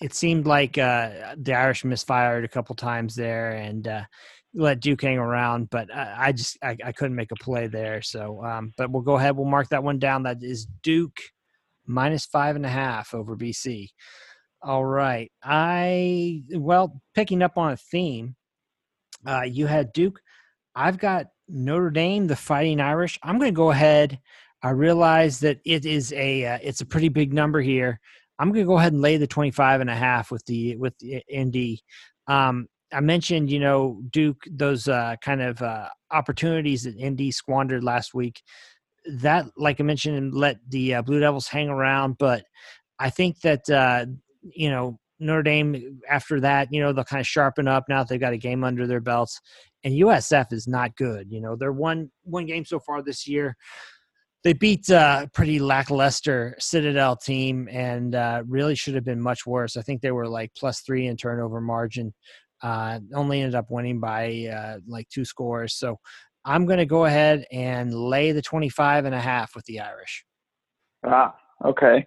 it 0.00 0.14
seemed 0.14 0.46
like 0.46 0.76
uh, 0.76 1.34
the 1.38 1.54
Irish 1.54 1.84
misfired 1.84 2.44
a 2.44 2.48
couple 2.48 2.74
times 2.74 3.14
there 3.14 3.52
and 3.52 3.88
uh, 3.88 4.02
let 4.52 4.80
Duke 4.80 5.00
hang 5.00 5.16
around. 5.16 5.70
But 5.70 5.94
I, 5.94 6.26
I 6.26 6.32
just 6.32 6.58
I, 6.62 6.76
I, 6.84 6.92
couldn't 6.92 7.16
make 7.16 7.32
a 7.32 7.36
play 7.36 7.66
there. 7.66 8.02
So, 8.02 8.44
um, 8.44 8.74
but 8.76 8.90
we'll 8.90 9.02
go 9.02 9.16
ahead. 9.16 9.36
We'll 9.36 9.46
mark 9.46 9.70
that 9.70 9.82
one 9.82 9.98
down. 9.98 10.24
That 10.24 10.42
is 10.42 10.66
Duke 10.82 11.18
minus 11.86 12.26
five 12.26 12.56
and 12.56 12.66
a 12.66 12.70
half 12.70 13.14
over 13.14 13.36
BC. 13.36 13.88
All 14.62 14.84
right. 14.84 15.30
I, 15.42 16.42
well, 16.54 17.00
picking 17.14 17.42
up 17.42 17.58
on 17.58 17.72
a 17.72 17.76
theme, 17.76 18.36
uh, 19.26 19.42
you 19.42 19.66
had 19.66 19.92
Duke. 19.92 20.20
I've 20.74 20.98
got 20.98 21.26
Notre 21.48 21.90
Dame, 21.90 22.26
the 22.26 22.36
Fighting 22.36 22.80
Irish. 22.80 23.18
I'm 23.22 23.38
going 23.38 23.52
to 23.52 23.56
go 23.56 23.70
ahead. 23.70 24.18
I 24.62 24.70
realize 24.70 25.40
that 25.40 25.60
it 25.66 25.84
is 25.84 26.12
a 26.14 26.46
uh, 26.46 26.58
it's 26.62 26.80
a 26.80 26.86
pretty 26.86 27.10
big 27.10 27.34
number 27.34 27.60
here. 27.60 28.00
I'm 28.38 28.50
going 28.50 28.64
to 28.64 28.68
go 28.68 28.78
ahead 28.78 28.94
and 28.94 29.02
lay 29.02 29.18
the 29.18 29.26
25 29.26 29.82
and 29.82 29.90
a 29.90 29.94
half 29.94 30.30
with 30.30 30.44
the 30.46 30.76
with 30.76 30.94
the 30.98 31.22
ND. 31.32 31.80
Um, 32.26 32.66
I 32.92 33.00
mentioned, 33.00 33.50
you 33.50 33.60
know, 33.60 34.00
Duke 34.10 34.42
those 34.50 34.88
uh, 34.88 35.16
kind 35.22 35.42
of 35.42 35.60
uh, 35.60 35.88
opportunities 36.10 36.84
that 36.84 36.98
ND 36.98 37.34
squandered 37.34 37.84
last 37.84 38.14
week 38.14 38.40
that, 39.06 39.46
like 39.56 39.80
I 39.80 39.84
mentioned, 39.84 40.34
let 40.34 40.58
the 40.68 40.96
uh, 40.96 41.02
Blue 41.02 41.20
Devils 41.20 41.48
hang 41.48 41.68
around. 41.68 42.16
But 42.18 42.44
I 42.98 43.10
think 43.10 43.40
that 43.40 43.68
uh, 43.68 44.06
you 44.42 44.70
know 44.70 44.98
Notre 45.20 45.42
Dame 45.42 46.00
after 46.08 46.40
that, 46.40 46.68
you 46.72 46.80
know, 46.80 46.92
they'll 46.92 47.04
kind 47.04 47.20
of 47.20 47.26
sharpen 47.26 47.68
up 47.68 47.84
now 47.88 48.02
that 48.02 48.08
they've 48.08 48.20
got 48.20 48.32
a 48.32 48.38
game 48.38 48.64
under 48.64 48.86
their 48.86 49.00
belts. 49.00 49.40
And 49.82 49.94
USF 49.94 50.52
is 50.52 50.66
not 50.66 50.96
good. 50.96 51.30
You 51.30 51.40
know, 51.40 51.56
they're 51.56 51.72
one 51.72 52.10
one 52.22 52.46
game 52.46 52.64
so 52.64 52.78
far 52.80 53.02
this 53.02 53.26
year. 53.26 53.56
They 54.42 54.52
beat 54.52 54.90
a 54.90 54.98
uh, 54.98 55.26
pretty 55.32 55.58
lackluster 55.58 56.54
Citadel 56.58 57.16
team 57.16 57.66
and 57.72 58.14
uh, 58.14 58.42
really 58.46 58.74
should 58.74 58.94
have 58.94 59.04
been 59.04 59.20
much 59.20 59.46
worse. 59.46 59.76
I 59.76 59.82
think 59.82 60.02
they 60.02 60.10
were 60.10 60.28
like 60.28 60.52
plus 60.54 60.80
three 60.80 61.06
in 61.06 61.16
turnover 61.16 61.62
margin. 61.62 62.12
Uh, 62.62 63.00
only 63.14 63.40
ended 63.40 63.54
up 63.54 63.70
winning 63.70 64.00
by 64.00 64.46
uh, 64.46 64.78
like 64.86 65.08
two 65.08 65.24
scores. 65.24 65.74
So 65.74 65.98
I'm 66.44 66.66
going 66.66 66.78
to 66.78 66.86
go 66.86 67.04
ahead 67.04 67.46
and 67.50 67.94
lay 67.94 68.32
the 68.32 68.42
25 68.42 69.04
and 69.04 69.14
a 69.14 69.20
half 69.20 69.54
with 69.54 69.64
the 69.64 69.80
Irish. 69.80 70.24
Ah, 71.06 71.34
okay. 71.64 72.04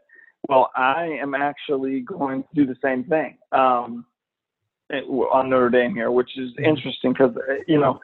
Well, 0.47 0.69
I 0.75 1.17
am 1.21 1.33
actually 1.33 2.01
going 2.01 2.43
to 2.43 2.49
do 2.53 2.65
the 2.65 2.75
same 2.83 3.03
thing 3.03 3.37
um, 3.51 4.05
on 4.91 5.49
Notre 5.49 5.69
Dame 5.69 5.93
here, 5.93 6.11
which 6.11 6.37
is 6.37 6.51
mm-hmm. 6.51 6.65
interesting 6.65 7.13
because, 7.13 7.35
uh, 7.35 7.55
you 7.67 7.79
know, 7.79 7.99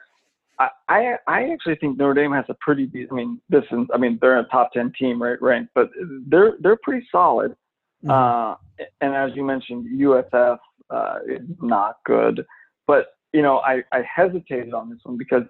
I, 0.58 0.68
I 0.88 1.16
I 1.26 1.50
actually 1.50 1.76
think 1.76 1.98
Notre 1.98 2.14
Dame 2.14 2.32
has 2.32 2.44
a 2.48 2.54
pretty. 2.60 2.88
I 3.10 3.14
mean, 3.14 3.40
this 3.48 3.64
is. 3.72 3.86
I 3.92 3.98
mean, 3.98 4.18
they're 4.20 4.38
a 4.38 4.44
top 4.44 4.72
ten 4.72 4.92
team, 4.98 5.20
right? 5.20 5.40
Right, 5.42 5.66
but 5.74 5.90
they're 6.28 6.52
they're 6.60 6.78
pretty 6.82 7.06
solid. 7.10 7.56
Mm-hmm. 8.04 8.10
Uh, 8.10 8.54
and 9.00 9.14
as 9.14 9.30
you 9.34 9.44
mentioned, 9.44 9.86
USF 10.00 10.58
uh, 10.90 11.18
is 11.26 11.40
not 11.60 11.96
good. 12.04 12.44
But 12.86 13.06
you 13.32 13.42
know, 13.42 13.58
I 13.58 13.82
I 13.92 14.02
hesitated 14.02 14.74
on 14.74 14.90
this 14.90 15.00
one 15.02 15.16
because 15.16 15.42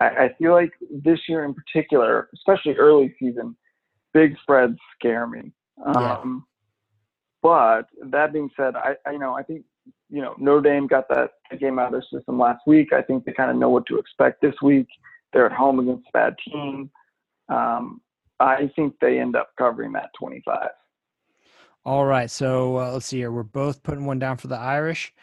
I, 0.00 0.06
I 0.06 0.34
feel 0.38 0.52
like 0.52 0.72
this 0.90 1.20
year 1.28 1.44
in 1.44 1.54
particular, 1.54 2.28
especially 2.34 2.74
early 2.74 3.14
season, 3.18 3.56
big 4.12 4.36
spreads 4.42 4.78
scare 4.98 5.26
me. 5.26 5.52
Um, 5.84 5.94
yeah. 5.94 6.24
But 7.42 8.10
that 8.10 8.32
being 8.32 8.50
said, 8.56 8.74
I, 8.76 8.96
I 9.06 9.12
you 9.12 9.18
know 9.18 9.34
I 9.34 9.42
think 9.42 9.64
you 10.10 10.22
know, 10.22 10.34
Notre 10.38 10.60
Dame 10.60 10.86
got 10.86 11.08
that 11.08 11.30
game 11.58 11.78
out 11.78 11.86
of 11.86 11.92
their 11.92 12.20
system 12.20 12.38
last 12.38 12.62
week. 12.66 12.92
I 12.92 13.02
think 13.02 13.24
they 13.24 13.32
kind 13.32 13.50
of 13.50 13.56
know 13.56 13.70
what 13.70 13.86
to 13.86 13.98
expect 13.98 14.40
this 14.40 14.54
week. 14.62 14.88
They're 15.32 15.46
at 15.46 15.52
home 15.52 15.78
against 15.78 16.08
a 16.08 16.12
bad 16.12 16.36
team. 16.44 16.90
Um, 17.48 18.00
I 18.40 18.70
think 18.74 18.94
they 19.00 19.20
end 19.20 19.36
up 19.36 19.50
covering 19.56 19.92
that 19.92 20.10
25. 20.18 20.68
All 21.84 22.04
right. 22.04 22.30
So 22.30 22.78
uh, 22.78 22.92
let's 22.92 23.06
see 23.06 23.18
here. 23.18 23.30
We're 23.30 23.42
both 23.42 23.82
putting 23.82 24.04
one 24.04 24.18
down 24.18 24.36
for 24.36 24.48
the 24.48 24.58
Irish. 24.58 25.14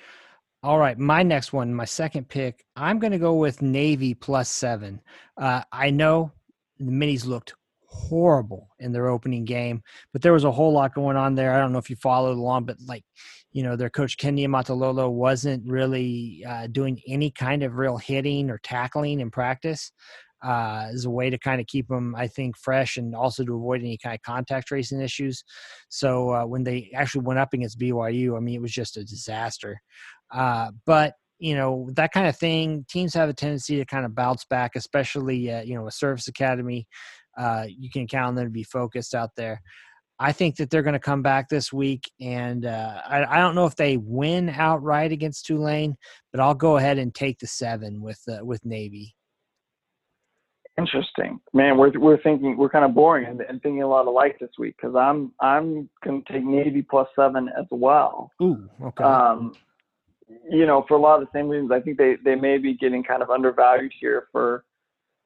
All 0.63 0.79
right. 0.79 0.97
My 0.97 1.21
next 1.23 1.53
one, 1.53 1.73
my 1.73 1.85
second 1.85 2.29
pick, 2.29 2.65
I'm 2.75 2.97
going 2.99 3.11
to 3.11 3.19
go 3.19 3.35
with 3.35 3.61
Navy 3.61 4.13
plus 4.13 4.49
seven. 4.49 5.01
Uh, 5.39 5.61
I 5.71 5.91
know 5.91 6.31
the 6.79 6.91
Middies 6.91 7.25
looked 7.25 7.53
horrible 7.85 8.69
in 8.79 8.91
their 8.91 9.07
opening 9.07 9.45
game, 9.45 9.83
but 10.13 10.21
there 10.21 10.33
was 10.33 10.43
a 10.43 10.51
whole 10.51 10.73
lot 10.73 10.95
going 10.95 11.15
on 11.15 11.35
there. 11.35 11.53
I 11.53 11.59
don't 11.59 11.71
know 11.71 11.77
if 11.77 11.89
you 11.89 11.95
followed 11.95 12.37
along, 12.37 12.65
but 12.65 12.77
like, 12.85 13.03
you 13.51 13.63
know, 13.63 13.75
their 13.75 13.89
coach 13.89 14.17
Ken 14.17 14.35
Niumatalolo 14.35 15.11
wasn't 15.11 15.67
really 15.69 16.43
uh, 16.47 16.67
doing 16.67 16.99
any 17.07 17.31
kind 17.31 17.63
of 17.63 17.77
real 17.77 17.97
hitting 17.97 18.49
or 18.49 18.59
tackling 18.59 19.19
in 19.19 19.31
practice. 19.31 19.91
Uh, 20.43 20.89
as 20.93 21.05
a 21.05 21.09
way 21.09 21.31
to 21.31 21.37
kind 21.39 21.59
of 21.59 21.65
keep 21.65 21.87
them, 21.87 22.13
I 22.15 22.27
think, 22.27 22.55
fresh 22.57 22.97
and 22.97 23.15
also 23.15 23.43
to 23.43 23.55
avoid 23.55 23.81
any 23.81 23.97
kind 23.97 24.13
of 24.13 24.21
contact 24.21 24.67
tracing 24.67 25.01
issues. 25.01 25.43
So 25.89 26.29
uh, 26.29 26.45
when 26.45 26.63
they 26.63 26.91
actually 26.93 27.23
went 27.23 27.39
up 27.39 27.53
against 27.53 27.79
BYU, 27.79 28.37
I 28.37 28.39
mean, 28.39 28.53
it 28.53 28.61
was 28.61 28.71
just 28.71 28.97
a 28.97 29.03
disaster. 29.03 29.81
Uh, 30.31 30.69
but 30.85 31.13
you 31.39 31.55
know 31.55 31.87
that 31.93 32.11
kind 32.11 32.27
of 32.27 32.35
thing 32.35 32.83
teams 32.89 33.13
have 33.13 33.29
a 33.29 33.33
tendency 33.33 33.77
to 33.77 33.85
kind 33.85 34.05
of 34.05 34.15
bounce 34.15 34.43
back 34.45 34.75
especially 34.75 35.51
uh, 35.51 35.61
you 35.61 35.75
know 35.75 35.85
a 35.85 35.91
service 35.91 36.27
academy 36.27 36.87
uh, 37.37 37.65
you 37.67 37.89
can 37.89 38.07
count 38.07 38.29
on 38.29 38.35
them 38.35 38.45
to 38.45 38.51
be 38.51 38.63
focused 38.63 39.13
out 39.13 39.31
there. 39.37 39.61
I 40.19 40.31
think 40.31 40.55
that 40.55 40.71
they're 40.71 40.81
going 40.81 40.93
to 40.93 40.99
come 40.99 41.21
back 41.21 41.47
this 41.47 41.71
week, 41.71 42.09
and 42.19 42.65
uh, 42.65 43.01
I, 43.07 43.37
I, 43.37 43.39
don't 43.39 43.53
know 43.53 43.67
if 43.67 43.75
they 43.75 43.97
win 43.97 44.49
outright 44.49 45.11
against 45.11 45.45
Tulane, 45.45 45.95
but 46.31 46.41
I'll 46.41 46.55
go 46.55 46.77
ahead 46.77 46.97
and 46.97 47.13
take 47.13 47.37
the 47.37 47.45
seven 47.45 48.01
with 48.01 48.19
uh, 48.27 48.43
with 48.43 48.65
Navy. 48.65 49.13
Interesting, 50.77 51.39
man. 51.53 51.77
We're 51.77 51.97
we're 51.97 52.21
thinking 52.21 52.55
we're 52.55 52.69
kind 52.69 52.85
of 52.85 52.93
boring 52.93 53.25
and, 53.25 53.41
and 53.41 53.61
thinking 53.63 53.81
a 53.81 53.87
lot 53.87 54.05
alike 54.05 54.37
this 54.39 54.51
week 54.59 54.75
because 54.77 54.95
I'm 54.95 55.31
I'm 55.41 55.89
going 56.03 56.23
to 56.23 56.33
take 56.33 56.43
Navy 56.43 56.83
plus 56.83 57.07
seven 57.15 57.49
as 57.57 57.65
well. 57.71 58.31
Ooh, 58.41 58.69
okay. 58.83 59.03
Um, 59.03 59.53
you 60.49 60.67
know, 60.67 60.85
for 60.87 60.95
a 60.95 60.99
lot 60.99 61.19
of 61.19 61.27
the 61.27 61.39
same 61.39 61.49
reasons, 61.49 61.71
I 61.71 61.79
think 61.79 61.97
they 61.97 62.17
they 62.23 62.35
may 62.35 62.59
be 62.59 62.75
getting 62.75 63.03
kind 63.03 63.23
of 63.23 63.31
undervalued 63.31 63.91
here 63.99 64.27
for, 64.31 64.65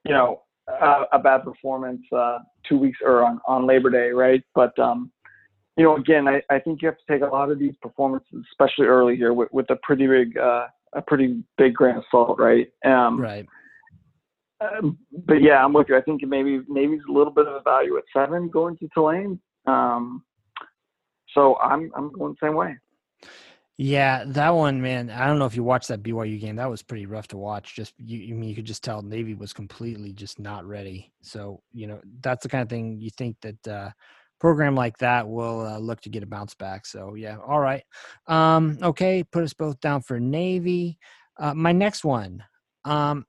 you 0.06 0.14
know, 0.14 0.44
a, 0.68 1.04
a 1.14 1.20
bad 1.20 1.44
performance 1.44 2.02
uh, 2.16 2.40
two 2.68 2.78
weeks 2.78 3.00
or 3.04 3.24
on, 3.24 3.42
on 3.46 3.68
Labor 3.68 3.90
Day, 3.90 4.12
right? 4.12 4.44
But 4.56 4.78
um, 4.80 5.12
you 5.76 5.84
know, 5.84 5.98
again, 5.98 6.28
I, 6.28 6.42
I 6.50 6.60
think 6.60 6.82
you 6.82 6.88
have 6.88 6.98
to 6.98 7.04
take 7.12 7.24
a 7.24 7.32
lot 7.32 7.52
of 7.52 7.60
these 7.60 7.76
performances, 7.82 8.46
especially 8.52 8.86
early 8.86 9.16
here, 9.16 9.34
with, 9.34 9.50
with 9.52 9.70
a 9.70 9.78
pretty 9.84 10.08
big 10.08 10.38
uh, 10.38 10.68
a 10.94 11.02
pretty 11.02 11.44
big 11.58 11.74
grain 11.74 11.98
of 11.98 12.04
salt, 12.12 12.40
right? 12.40 12.72
Um, 12.86 13.20
right. 13.20 13.46
Um, 14.62 14.98
but 15.26 15.42
yeah, 15.42 15.64
I'm 15.64 15.74
with 15.74 15.90
you. 15.90 15.98
I 15.98 16.02
think 16.02 16.22
maybe 16.26 16.60
it's 16.66 17.10
a 17.10 17.12
little 17.12 17.34
bit 17.34 17.48
of 17.48 17.54
a 17.56 17.62
value 17.62 17.98
at 17.98 18.04
seven 18.16 18.50
going 18.50 18.78
to 18.78 18.88
Tulane. 18.94 19.40
Um, 19.66 20.24
so 21.34 21.58
I'm 21.60 21.92
I'm 21.96 22.12
going 22.12 22.36
the 22.40 22.48
same 22.48 22.56
way. 22.56 22.78
Yeah, 23.78 24.26
that 24.28 24.52
one, 24.52 24.80
man. 24.80 25.10
I 25.10 25.26
don't 25.26 25.40
know 25.40 25.46
if 25.46 25.56
you 25.56 25.64
watched 25.64 25.88
that 25.88 26.04
BYU 26.04 26.40
game. 26.40 26.58
That 26.58 26.70
was 26.70 26.84
pretty 26.84 27.08
rough 27.08 27.28
to 27.30 27.38
watch. 27.38 27.76
Just 27.76 27.94
you, 27.98 28.20
you 28.20 28.36
mean 28.36 28.50
you 28.50 28.56
could 28.56 28.66
just 28.66 28.84
tell 28.84 29.02
Navy 29.02 29.34
was 29.34 29.54
completely 29.54 30.14
just 30.14 30.40
not 30.40 30.66
ready. 30.66 31.12
So 31.22 31.62
you 31.74 31.88
know 31.88 32.00
that's 32.22 32.44
the 32.44 32.50
kind 32.50 32.62
of 32.62 32.70
thing 32.70 33.00
you 33.00 33.10
think 33.10 33.38
that 33.42 33.68
uh, 33.68 33.90
program 34.40 34.76
like 34.76 34.98
that 35.00 35.28
will 35.28 35.62
uh, 35.62 35.80
look 35.80 36.02
to 36.02 36.10
get 36.10 36.22
a 36.24 36.28
bounce 36.28 36.54
back. 36.54 36.86
So 36.86 37.16
yeah, 37.16 37.38
all 37.38 37.60
right. 37.60 37.84
Um, 38.28 38.78
okay, 38.84 39.24
put 39.24 39.44
us 39.44 39.54
both 39.54 39.80
down 39.80 40.02
for 40.02 40.20
Navy. 40.20 41.00
Uh, 41.40 41.56
my 41.56 41.72
next 41.72 42.04
one, 42.04 42.44
um, 42.86 43.26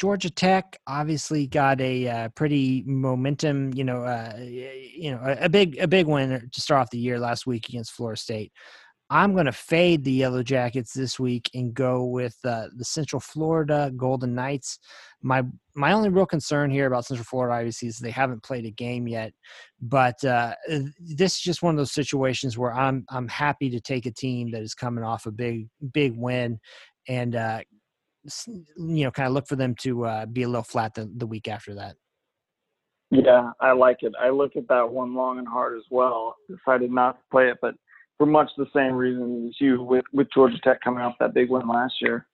Georgia 0.00 0.30
Tech 0.30 0.80
obviously 0.86 1.46
got 1.46 1.78
a 1.82 2.08
uh, 2.08 2.28
pretty 2.30 2.82
momentum, 2.86 3.70
you 3.74 3.84
know, 3.84 4.02
uh, 4.02 4.34
you 4.40 5.10
know, 5.10 5.20
a, 5.22 5.44
a, 5.44 5.48
big 5.50 5.78
a 5.78 5.86
big 5.86 6.06
win 6.06 6.48
to 6.50 6.60
start 6.60 6.80
off 6.80 6.90
the 6.90 6.98
year 6.98 7.20
last 7.20 7.46
week 7.46 7.68
against 7.68 7.92
Florida 7.92 8.18
State. 8.18 8.50
I'm 9.10 9.34
going 9.34 9.44
to 9.44 9.52
fade 9.52 10.02
the 10.02 10.12
Yellow 10.12 10.42
Jackets 10.42 10.94
this 10.94 11.20
week 11.20 11.50
and 11.52 11.74
go 11.74 12.04
with 12.04 12.34
uh, 12.44 12.68
the 12.78 12.84
Central 12.84 13.20
Florida 13.20 13.92
Golden 13.94 14.34
Knights. 14.34 14.78
My 15.20 15.42
my 15.74 15.92
only 15.92 16.08
real 16.08 16.24
concern 16.24 16.70
here 16.70 16.86
about 16.86 17.04
Central 17.04 17.26
Florida, 17.26 17.56
obviously, 17.56 17.88
is 17.88 17.98
they 17.98 18.10
haven't 18.10 18.42
played 18.42 18.64
a 18.64 18.70
game 18.70 19.06
yet. 19.06 19.34
But 19.82 20.24
uh, 20.24 20.54
this 20.98 21.34
is 21.34 21.40
just 21.40 21.62
one 21.62 21.74
of 21.74 21.78
those 21.78 21.92
situations 21.92 22.56
where 22.56 22.72
I'm 22.72 23.04
I'm 23.10 23.28
happy 23.28 23.68
to 23.68 23.80
take 23.80 24.06
a 24.06 24.12
team 24.12 24.50
that 24.52 24.62
is 24.62 24.72
coming 24.72 25.04
off 25.04 25.26
a 25.26 25.30
big 25.30 25.68
big 25.92 26.16
win, 26.16 26.58
and 27.06 27.36
uh, 27.36 27.60
you 28.44 29.04
know, 29.04 29.10
kind 29.10 29.26
of 29.26 29.32
look 29.32 29.46
for 29.46 29.56
them 29.56 29.74
to 29.80 30.04
uh, 30.04 30.26
be 30.26 30.42
a 30.42 30.48
little 30.48 30.62
flat 30.62 30.94
the, 30.94 31.10
the 31.16 31.26
week 31.26 31.48
after 31.48 31.74
that. 31.74 31.96
Yeah, 33.10 33.50
I 33.60 33.72
like 33.72 33.98
it. 34.02 34.12
I 34.20 34.30
look 34.30 34.54
at 34.56 34.68
that 34.68 34.88
one 34.88 35.14
long 35.14 35.38
and 35.38 35.48
hard 35.48 35.76
as 35.76 35.84
well. 35.90 36.36
Decided 36.48 36.92
not 36.92 37.16
to 37.16 37.22
play 37.30 37.48
it, 37.48 37.58
but 37.60 37.74
for 38.18 38.26
much 38.26 38.50
the 38.56 38.66
same 38.74 38.94
reason 38.94 39.48
as 39.48 39.54
you 39.60 39.82
with 39.82 40.04
with 40.12 40.28
Georgia 40.32 40.58
Tech 40.62 40.80
coming 40.82 41.02
off 41.02 41.14
that 41.18 41.34
big 41.34 41.50
win 41.50 41.66
last 41.66 41.94
year. 42.00 42.26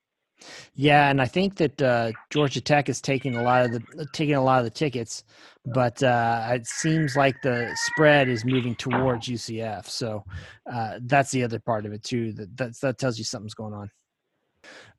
Yeah, 0.74 1.08
and 1.08 1.22
I 1.22 1.26
think 1.26 1.56
that 1.56 1.80
uh, 1.80 2.12
Georgia 2.30 2.60
Tech 2.60 2.90
is 2.90 3.00
taking 3.00 3.36
a 3.36 3.42
lot 3.42 3.64
of 3.64 3.72
the 3.72 4.06
taking 4.12 4.34
a 4.34 4.42
lot 4.42 4.58
of 4.58 4.64
the 4.64 4.70
tickets, 4.70 5.24
but 5.64 6.02
uh, 6.02 6.48
it 6.50 6.66
seems 6.66 7.16
like 7.16 7.40
the 7.42 7.74
spread 7.86 8.28
is 8.28 8.44
moving 8.44 8.74
towards 8.74 9.28
UCF. 9.28 9.86
So 9.86 10.24
uh, 10.70 10.98
that's 11.02 11.30
the 11.30 11.42
other 11.42 11.58
part 11.58 11.86
of 11.86 11.92
it 11.92 12.02
too. 12.02 12.32
That 12.32 12.56
that's, 12.56 12.80
that 12.80 12.98
tells 12.98 13.16
you 13.16 13.24
something's 13.24 13.54
going 13.54 13.72
on. 13.72 13.90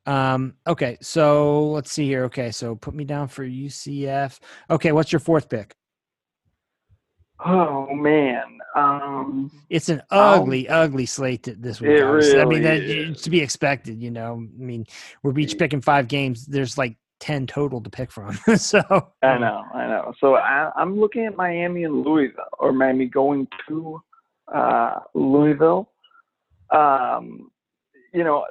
Um, 0.08 0.54
okay, 0.66 0.98
so 1.02 1.68
let's 1.68 1.92
see 1.92 2.06
here. 2.06 2.24
Okay, 2.26 2.50
so 2.52 2.76
put 2.76 2.96
me 2.96 3.04
down 3.04 3.28
for 3.28 3.46
UCF. 3.46 4.40
Okay, 4.70 4.94
what's 4.94 5.12
your 5.12 5.20
fourth 5.20 5.50
pick? 5.50 5.76
Oh 7.46 7.94
man, 7.94 8.58
um, 8.76 9.52
it's 9.70 9.90
an 9.90 10.02
ugly, 10.10 10.68
I'll, 10.70 10.84
ugly 10.84 11.06
slate 11.06 11.44
this 11.62 11.80
week. 11.80 11.90
Really 11.90 12.40
I 12.40 12.46
mean, 12.46 12.64
that, 12.64 13.18
to 13.22 13.30
be 13.30 13.42
expected. 13.42 14.02
You 14.02 14.10
know, 14.10 14.34
I 14.42 14.64
mean, 14.64 14.88
we're 15.22 15.38
each 15.38 15.58
picking 15.60 15.82
five 15.82 16.08
games. 16.08 16.48
There's 16.48 16.78
like 16.78 16.98
ten 17.20 17.46
total 17.46 17.82
to 17.82 17.90
pick 17.90 18.12
from. 18.12 18.34
so 18.56 18.80
I 19.22 19.38
know, 19.38 19.64
I 19.74 19.88
know. 19.88 20.14
So 20.20 20.36
I, 20.36 20.72
am 20.82 21.00
looking 21.00 21.26
at 21.26 21.36
Miami 21.36 21.84
and 21.84 22.04
Louisville, 22.04 22.46
or 22.58 22.72
Miami 22.72 23.06
going 23.06 23.48
to 23.68 24.02
uh, 24.52 25.00
Louisville. 25.14 25.92
Um, 26.72 27.52
you 28.14 28.24
know, 28.24 28.46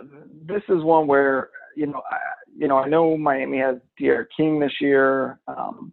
this 0.47 0.63
is 0.69 0.83
one 0.83 1.07
where 1.07 1.51
you 1.77 1.87
know, 1.87 2.03
I, 2.11 2.17
you 2.57 2.69
know, 2.69 2.79
I 2.79 2.89
know 2.89 3.17
Miami 3.17 3.59
has 3.59 3.77
D'Eriq 4.01 4.27
King 4.37 4.59
this 4.59 4.73
year. 4.81 5.39
Um, 5.47 5.93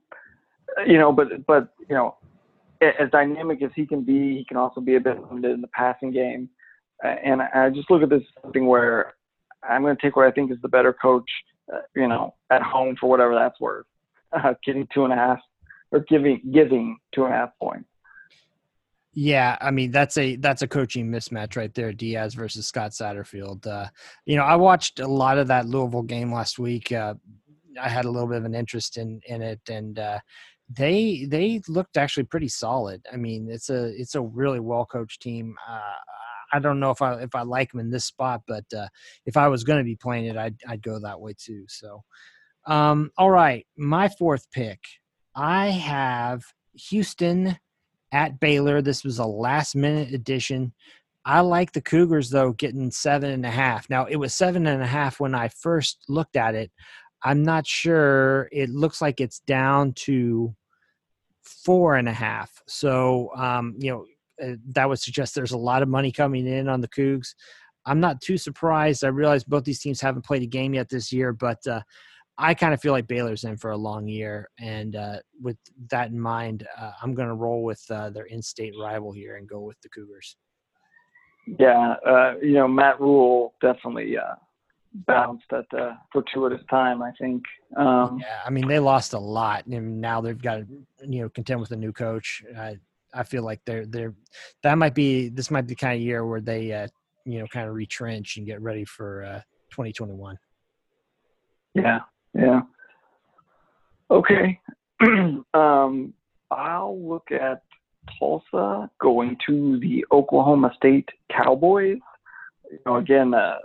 you 0.87 0.97
know, 0.97 1.11
but 1.11 1.45
but 1.45 1.73
you 1.89 1.95
know 1.95 2.15
as 2.99 3.09
dynamic 3.11 3.61
as 3.61 3.71
he 3.75 3.85
can 3.85 4.03
be, 4.03 4.37
he 4.37 4.45
can 4.47 4.57
also 4.57 4.81
be 4.81 4.95
a 4.95 4.99
bit 4.99 5.21
limited 5.21 5.51
in 5.51 5.61
the 5.61 5.67
passing 5.67 6.11
game. 6.11 6.49
And 7.03 7.41
I 7.41 7.69
just 7.69 7.91
look 7.91 8.01
at 8.01 8.09
this 8.09 8.23
something 8.41 8.65
where 8.65 9.13
I'm 9.67 9.81
going 9.81 9.95
to 9.95 10.01
take 10.01 10.15
what 10.15 10.25
I 10.25 10.31
think 10.31 10.51
is 10.51 10.57
the 10.61 10.69
better 10.69 10.93
coach, 10.93 11.29
uh, 11.73 11.79
you 11.95 12.07
know, 12.07 12.33
at 12.49 12.61
home 12.61 12.95
for 12.99 13.09
whatever 13.09 13.35
that's 13.35 13.59
worth, 13.59 13.85
uh, 14.31 14.53
getting 14.65 14.87
two 14.93 15.03
and 15.03 15.13
a 15.13 15.15
half 15.15 15.39
or 15.91 15.99
giving 16.07 16.41
giving 16.53 16.97
two 17.13 17.25
and 17.25 17.33
a 17.33 17.37
half 17.37 17.49
points. 17.59 17.87
Yeah, 19.13 19.57
I 19.61 19.69
mean 19.69 19.91
that's 19.91 20.17
a 20.17 20.37
that's 20.37 20.63
a 20.63 20.67
coaching 20.67 21.09
mismatch 21.09 21.55
right 21.55 21.73
there. 21.73 21.93
Diaz 21.93 22.33
versus 22.33 22.65
Scott 22.67 22.91
Satterfield. 22.91 23.67
Uh, 23.67 23.87
you 24.25 24.35
know, 24.35 24.43
I 24.43 24.55
watched 24.55 24.99
a 24.99 25.07
lot 25.07 25.37
of 25.37 25.47
that 25.47 25.67
Louisville 25.67 26.01
game 26.01 26.33
last 26.33 26.57
week. 26.57 26.91
Uh, 26.91 27.13
I 27.79 27.89
had 27.89 28.05
a 28.05 28.09
little 28.09 28.27
bit 28.27 28.37
of 28.37 28.45
an 28.45 28.55
interest 28.55 28.97
in 28.97 29.21
in 29.27 29.43
it, 29.43 29.61
and 29.69 29.99
uh, 29.99 30.19
they 30.67 31.25
they 31.29 31.61
looked 31.67 31.97
actually 31.97 32.23
pretty 32.23 32.47
solid. 32.47 33.05
I 33.11 33.17
mean, 33.17 33.49
it's 33.51 33.69
a 33.69 33.89
it's 33.99 34.15
a 34.15 34.21
really 34.21 34.59
well 34.59 34.85
coached 34.85 35.21
team. 35.21 35.55
Uh, 35.69 35.79
I 36.51 36.59
don't 36.59 36.79
know 36.79 36.91
if 36.91 37.01
I 37.01 37.21
if 37.21 37.35
I 37.35 37.43
like 37.43 37.71
them 37.71 37.81
in 37.81 37.91
this 37.91 38.05
spot, 38.05 38.41
but 38.47 38.65
uh, 38.75 38.87
if 39.27 39.37
I 39.37 39.47
was 39.47 39.63
going 39.63 39.79
to 39.79 39.83
be 39.85 39.95
playing 39.95 40.25
it, 40.25 40.37
I'd 40.37 40.55
I'd 40.67 40.81
go 40.81 40.99
that 40.99 41.21
way 41.21 41.33
too. 41.37 41.65
So, 41.67 42.03
um, 42.65 43.11
all 43.17 43.29
right, 43.29 43.65
my 43.77 44.09
fourth 44.09 44.49
pick, 44.51 44.79
I 45.35 45.69
have 45.69 46.43
Houston 46.89 47.59
at 48.13 48.39
Baylor. 48.39 48.81
This 48.81 49.03
was 49.03 49.19
a 49.19 49.25
last 49.25 49.75
minute 49.75 50.13
addition. 50.13 50.71
I 51.25 51.39
like 51.41 51.71
the 51.71 51.81
Cougars 51.81 52.29
though, 52.29 52.53
getting 52.53 52.91
seven 52.91 53.31
and 53.31 53.45
a 53.45 53.51
half. 53.51 53.89
Now 53.89 54.05
it 54.05 54.17
was 54.17 54.33
seven 54.33 54.67
and 54.67 54.81
a 54.81 54.87
half 54.87 55.19
when 55.19 55.35
I 55.35 55.49
first 55.49 56.05
looked 56.07 56.35
at 56.35 56.55
it. 56.55 56.71
I'm 57.23 57.43
not 57.43 57.65
sure. 57.65 58.49
It 58.51 58.69
looks 58.69 59.01
like 59.01 59.19
it's 59.19 59.39
down 59.39 59.93
to 59.93 60.55
four 61.41 61.95
and 61.95 62.07
a 62.07 62.13
half. 62.13 62.61
So, 62.67 63.31
um, 63.35 63.75
you 63.79 63.91
know, 63.91 64.05
uh, 64.45 64.55
that 64.69 64.87
would 64.87 64.99
suggest 64.99 65.33
there's 65.33 65.51
a 65.51 65.57
lot 65.57 65.81
of 65.81 65.89
money 65.89 66.11
coming 66.11 66.47
in 66.47 66.67
on 66.67 66.81
the 66.81 66.87
Cougs. 66.87 67.35
I'm 67.85 67.99
not 67.99 68.21
too 68.21 68.37
surprised. 68.37 69.03
I 69.03 69.09
realize 69.09 69.43
both 69.43 69.63
these 69.63 69.79
teams 69.79 70.01
haven't 70.01 70.25
played 70.25 70.43
a 70.43 70.47
game 70.47 70.73
yet 70.73 70.89
this 70.89 71.11
year, 71.11 71.33
but 71.33 71.65
uh, 71.67 71.81
I 72.37 72.53
kind 72.53 72.73
of 72.73 72.81
feel 72.81 72.93
like 72.93 73.07
Baylor's 73.07 73.43
in 73.43 73.57
for 73.57 73.71
a 73.71 73.77
long 73.77 74.07
year. 74.07 74.49
And 74.59 74.95
uh, 74.95 75.17
with 75.41 75.57
that 75.91 76.09
in 76.09 76.19
mind, 76.19 76.67
uh, 76.77 76.91
I'm 77.01 77.13
going 77.13 77.27
to 77.27 77.35
roll 77.35 77.63
with 77.63 77.83
uh, 77.89 78.09
their 78.09 78.25
in 78.25 78.41
state 78.41 78.73
rival 78.79 79.11
here 79.11 79.35
and 79.37 79.47
go 79.47 79.59
with 79.59 79.79
the 79.81 79.89
Cougars. 79.89 80.35
Yeah, 81.59 81.95
uh, 82.07 82.35
you 82.41 82.53
know, 82.53 82.67
Matt 82.67 82.99
Rhule 83.01 83.53
definitely 83.61 84.17
bounced 84.93 85.51
at 85.51 85.65
the 85.71 85.97
fortuitous 86.11 86.61
time. 86.69 87.01
I 87.01 87.11
think. 87.19 87.43
Um, 87.75 88.19
yeah, 88.21 88.41
I 88.45 88.49
mean 88.49 88.67
they 88.67 88.79
lost 88.79 89.13
a 89.13 89.19
lot, 89.19 89.65
and 89.65 89.99
now 89.99 90.21
they've 90.21 90.41
got 90.41 90.55
to 90.57 90.67
you 91.05 91.21
know 91.21 91.29
contend 91.29 91.59
with 91.59 91.71
a 91.71 91.75
new 91.75 91.91
coach. 91.91 92.43
I 92.57 92.77
I 93.13 93.23
feel 93.23 93.43
like 93.43 93.61
they're 93.65 93.85
they're 93.85 94.13
that 94.63 94.77
might 94.77 94.95
be 94.95 95.29
this 95.29 95.51
might 95.51 95.61
be 95.61 95.69
the 95.69 95.75
kind 95.75 95.95
of 95.95 96.01
year 96.01 96.25
where 96.25 96.41
they 96.41 96.71
uh, 96.71 96.87
you 97.25 97.39
know 97.39 97.47
kind 97.47 97.67
of 97.67 97.75
retrench 97.75 98.37
and 98.37 98.45
get 98.45 98.61
ready 98.61 98.85
for 98.85 99.23
uh, 99.23 99.41
2021. 99.71 100.37
Yeah, 101.73 102.01
yeah. 102.33 102.61
Okay. 104.09 104.59
um, 105.53 106.13
I'll 106.51 106.99
look 106.99 107.31
at 107.31 107.63
Tulsa 108.19 108.89
going 108.99 109.37
to 109.47 109.79
the 109.79 110.05
Oklahoma 110.11 110.71
State 110.75 111.09
Cowboys. 111.31 111.97
You 112.71 112.79
know, 112.85 112.97
again, 112.97 113.33
uh, 113.33 113.57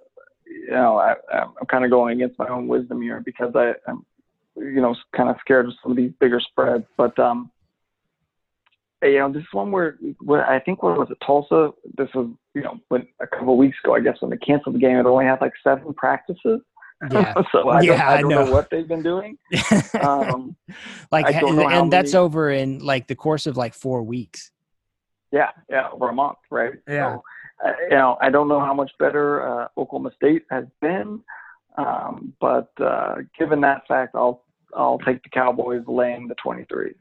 you 0.47 0.71
know, 0.71 0.99
I, 0.99 1.15
I'm 1.33 1.67
kind 1.71 1.85
of 1.85 1.91
going 1.91 2.21
against 2.21 2.39
my 2.39 2.49
own 2.49 2.69
wisdom 2.69 3.03
here 3.03 3.23
because 3.25 3.53
I, 3.55 3.73
I'm, 3.89 4.05
you 4.57 4.81
know, 4.81 4.95
kind 5.17 5.29
of 5.29 5.37
scared 5.41 5.67
of 5.67 5.75
some 5.83 5.93
of 5.93 5.97
these 5.97 6.13
bigger 6.21 6.41
spreads. 6.41 6.85
But 6.97 7.19
um, 7.19 7.51
you 9.03 9.19
know, 9.19 9.33
this 9.33 9.43
is 9.43 9.49
one 9.53 9.71
where, 9.71 9.97
where 10.21 10.49
I 10.49 10.59
think 10.61 10.83
what 10.83 10.99
was 10.99 11.09
it, 11.11 11.19
Tulsa? 11.25 11.71
This 11.97 12.09
was, 12.15 12.31
you 12.55 12.63
know, 12.63 12.79
when 12.89 13.07
a 13.21 13.27
couple 13.27 13.53
of 13.53 13.59
weeks 13.59 13.77
ago, 13.83 13.95
I 13.95 14.01
guess, 14.01 14.17
when 14.21 14.31
they 14.31 14.37
canceled 14.39 14.75
the 14.75 14.81
game, 14.81 14.97
it 14.97 15.07
only 15.07 15.25
had 15.25 15.41
like 15.41 15.53
seven 15.63 15.95
practices. 15.95 16.61
Yeah. 17.11 17.35
so 17.53 17.69
I 17.69 17.81
yeah, 17.81 17.97
don't, 17.97 18.01
I 18.01 18.21
don't 18.21 18.31
know. 18.31 18.45
know. 18.45 18.53
what 18.53 18.71
they've 18.71 18.89
been 18.89 19.03
doing. 19.03 19.39
Um, 20.01 20.57
like, 21.11 21.35
and, 21.35 21.59
and 21.61 21.93
that's 21.93 22.15
over 22.15 22.51
in 22.51 22.79
like 22.81 23.09
the 23.09 23.15
course 23.15 23.47
of 23.47 23.57
like 23.57 23.75
four 23.75 24.03
weeks. 24.03 24.51
Yeah, 25.33 25.51
yeah, 25.69 25.89
over 25.91 26.09
a 26.09 26.13
month, 26.13 26.39
right? 26.51 26.75
Yeah. 26.87 27.17
So, 27.17 27.23
uh, 27.67 27.73
you 27.83 27.97
know, 27.97 28.17
I 28.21 28.31
don't 28.31 28.49
know 28.49 28.61
how 28.61 28.75
much 28.75 28.91
better 28.99 29.47
uh, 29.47 29.69
Oklahoma 29.77 30.13
State 30.15 30.45
has 30.51 30.65
been, 30.81 31.21
um, 31.77 32.33
but 32.41 32.71
uh, 32.81 33.17
given 33.39 33.61
that 33.63 33.87
fact, 33.89 34.15
I'll 34.15 34.45
I'll 34.75 34.99
take 34.99 35.23
the 35.23 35.31
Cowboys 35.31 35.83
laying 35.87 36.29
the 36.29 36.37
23. 36.43 36.95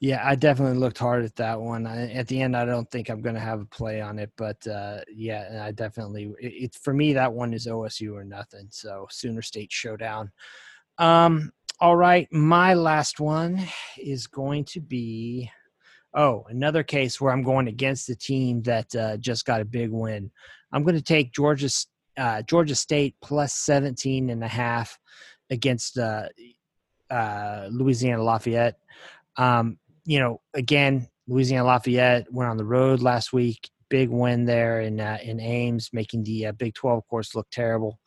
Yeah, 0.00 0.20
I 0.22 0.34
definitely 0.34 0.78
looked 0.78 0.98
hard 0.98 1.24
at 1.24 1.36
that 1.36 1.60
one. 1.60 1.86
I, 1.86 2.12
at 2.12 2.28
the 2.28 2.42
end, 2.42 2.56
I 2.56 2.66
don't 2.66 2.90
think 2.90 3.08
I'm 3.08 3.22
going 3.22 3.34
to 3.34 3.40
have 3.40 3.62
a 3.62 3.66
play 3.66 4.00
on 4.00 4.18
it, 4.18 4.30
but 4.36 4.64
uh, 4.66 5.00
yeah, 5.10 5.62
I 5.64 5.72
definitely. 5.72 6.34
It, 6.38 6.52
it, 6.64 6.74
for 6.74 6.92
me 6.92 7.14
that 7.14 7.32
one 7.32 7.54
is 7.54 7.66
OSU 7.66 8.14
or 8.14 8.24
nothing. 8.24 8.68
So 8.70 9.06
Sooner 9.10 9.42
State 9.42 9.72
showdown. 9.72 10.30
Um, 10.98 11.50
all 11.80 11.96
right, 11.96 12.28
my 12.30 12.74
last 12.74 13.20
one 13.20 13.60
is 13.98 14.26
going 14.26 14.64
to 14.66 14.80
be 14.80 15.50
oh, 16.16 16.44
another 16.48 16.82
case 16.82 17.20
where 17.20 17.32
I'm 17.32 17.42
going 17.42 17.68
against 17.68 18.06
the 18.06 18.16
team 18.16 18.62
that 18.62 18.94
uh, 18.94 19.18
just 19.18 19.44
got 19.44 19.60
a 19.60 19.66
big 19.66 19.90
win. 19.90 20.30
I'm 20.72 20.82
going 20.82 20.96
to 20.96 21.02
take 21.02 21.32
Georgia 21.32 21.68
uh, 22.16 22.42
Georgia 22.42 22.74
State 22.74 23.14
plus 23.22 23.54
17 23.54 24.30
and 24.30 24.42
a 24.42 24.48
half 24.48 24.98
against 25.50 25.98
uh, 25.98 26.28
uh, 27.10 27.68
Louisiana 27.70 28.22
Lafayette. 28.22 28.78
Um, 29.36 29.78
you 30.04 30.18
know, 30.18 30.40
again, 30.54 31.08
Louisiana 31.28 31.66
Lafayette 31.66 32.32
went 32.32 32.50
on 32.50 32.56
the 32.56 32.64
road 32.64 33.00
last 33.00 33.32
week. 33.32 33.70
Big 33.88 34.08
win 34.08 34.44
there 34.44 34.80
in 34.80 35.00
uh, 35.00 35.18
in 35.22 35.40
Ames, 35.40 35.90
making 35.92 36.24
the 36.24 36.46
uh, 36.46 36.52
Big 36.52 36.74
12 36.74 37.06
course 37.08 37.34
look 37.34 37.46
terrible. 37.50 37.98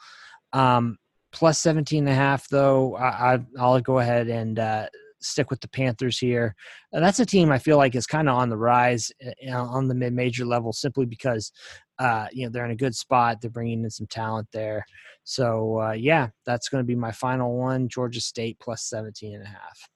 Um, 0.52 0.98
plus 1.32 1.60
17 1.60 2.00
and 2.00 2.10
a 2.10 2.14
half, 2.14 2.48
though, 2.50 2.98
I, 2.98 3.40
will 3.56 3.80
go 3.82 4.00
ahead 4.00 4.28
and 4.28 4.60
uh, 4.60 4.88
stick 5.22 5.50
with 5.50 5.62
the 5.62 5.68
Panthers 5.68 6.18
here. 6.18 6.56
And 6.92 7.04
that's 7.04 7.20
a 7.20 7.26
team 7.26 7.52
I 7.52 7.60
feel 7.60 7.78
like 7.78 7.96
is 7.96 8.08
kind 8.08 8.30
of 8.30 8.36
on 8.36 8.50
the 8.50 8.58
rise 8.58 9.12
uh, 9.48 9.56
on 9.56 9.88
the 9.88 9.96
mid 9.96 10.14
major 10.14 10.46
level 10.46 10.74
simply 10.74 11.06
because, 11.06 11.52
uh, 12.00 12.28
you 12.32 12.46
know, 12.46 12.50
they're 12.52 12.66
in 12.66 12.72
a 12.72 12.76
good 12.76 12.96
spot. 12.96 13.42
They're 13.42 13.52
bringing 13.52 13.84
in 13.84 13.90
some 13.90 14.08
talent 14.08 14.48
there. 14.52 14.86
So, 15.24 15.82
uh, 15.82 15.92
yeah, 15.92 16.30
that's 16.46 16.70
going 16.70 16.84
to 16.84 16.88
be 16.88 16.96
my 16.96 17.12
final 17.12 17.58
one 17.58 17.88
Georgia 17.88 18.22
State 18.22 18.58
plus 18.60 18.84
17 18.84 19.36
and 19.36 19.44
a 19.44 19.48
half. 19.48 19.90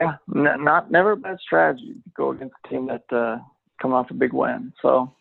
Yeah, 0.00 0.16
n- 0.34 0.64
not 0.64 0.90
never 0.90 1.12
a 1.12 1.16
bad 1.16 1.38
strategy 1.40 1.94
to 1.94 2.10
go 2.16 2.30
against 2.30 2.54
a 2.64 2.68
team 2.68 2.86
that 2.86 3.04
uh, 3.16 3.38
come 3.80 3.92
off 3.92 4.10
a 4.10 4.14
big 4.14 4.32
win. 4.32 4.72
So 4.82 5.12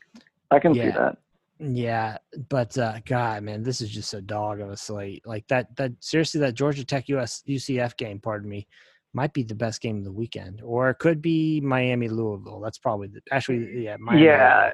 I 0.52 0.60
can 0.60 0.74
yeah. 0.74 0.84
see 0.84 0.98
that. 0.98 1.18
Yeah, 1.60 2.18
but 2.50 2.78
uh, 2.78 3.00
God, 3.06 3.44
man, 3.44 3.64
this 3.64 3.82
is 3.82 3.90
just 3.90 4.14
a 4.14 4.22
dog 4.22 4.62
of 4.62 4.70
a 4.70 4.78
slate. 4.78 5.26
Like 5.26 5.48
that, 5.48 5.76
that 5.78 5.92
seriously, 6.00 6.40
that 6.42 6.54
Georgia 6.54 6.86
Tech 6.86 7.10
US 7.10 7.44
UCF 7.48 7.98
game, 7.98 8.20
pardon 8.20 8.48
me, 8.48 8.68
might 9.14 9.34
be 9.34 9.42
the 9.42 9.56
best 9.56 9.82
game 9.82 9.98
of 9.98 10.04
the 10.04 10.12
weekend, 10.12 10.62
or 10.64 10.90
it 10.92 11.00
could 11.00 11.22
be 11.22 11.60
Miami 11.62 12.10
Louisville. 12.10 12.60
That's 12.60 12.78
probably 12.78 13.08
the, 13.08 13.22
actually, 13.32 13.84
yeah, 13.86 13.98
Miami 14.00 14.26
yeah. 14.26 14.72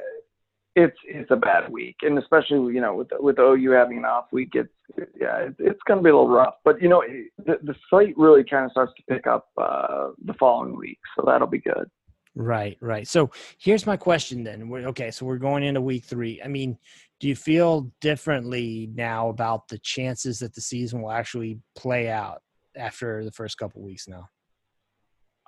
It's 0.75 0.97
it's 1.05 1.29
a 1.29 1.35
bad 1.35 1.71
week, 1.71 1.97
and 2.01 2.17
especially 2.17 2.73
you 2.73 2.81
know 2.81 2.95
with 2.95 3.09
with 3.19 3.37
OU 3.39 3.71
having 3.71 3.99
an 3.99 4.05
off 4.05 4.25
week, 4.31 4.51
it's 4.53 4.73
yeah, 5.19 5.37
it's, 5.37 5.55
it's 5.59 5.79
going 5.87 5.99
to 5.99 6.03
be 6.03 6.09
a 6.09 6.15
little 6.15 6.29
rough. 6.29 6.55
But 6.65 6.81
you 6.81 6.89
know 6.89 7.03
the 7.45 7.59
the 7.61 7.75
slate 7.89 8.17
really 8.17 8.43
kind 8.43 8.65
of 8.65 8.71
starts 8.71 8.93
to 8.97 9.03
pick 9.13 9.27
up 9.27 9.49
uh, 9.57 10.09
the 10.25 10.33
following 10.33 10.75
week, 10.75 10.99
so 11.15 11.23
that'll 11.25 11.47
be 11.47 11.59
good. 11.59 11.89
Right, 12.35 12.77
right. 12.81 13.07
So 13.07 13.29
here's 13.59 13.85
my 13.85 13.95
question 13.95 14.43
then. 14.43 14.67
We're, 14.67 14.87
okay, 14.87 15.11
so 15.11 15.25
we're 15.25 15.37
going 15.37 15.63
into 15.63 15.81
week 15.81 16.05
three. 16.05 16.41
I 16.43 16.47
mean, 16.47 16.77
do 17.19 17.27
you 17.27 17.35
feel 17.35 17.91
differently 18.01 18.89
now 18.93 19.29
about 19.29 19.67
the 19.67 19.77
chances 19.77 20.39
that 20.39 20.55
the 20.55 20.61
season 20.61 21.01
will 21.01 21.11
actually 21.11 21.59
play 21.75 22.09
out 22.09 22.41
after 22.75 23.23
the 23.23 23.31
first 23.31 23.57
couple 23.59 23.83
weeks 23.83 24.07
now? 24.07 24.29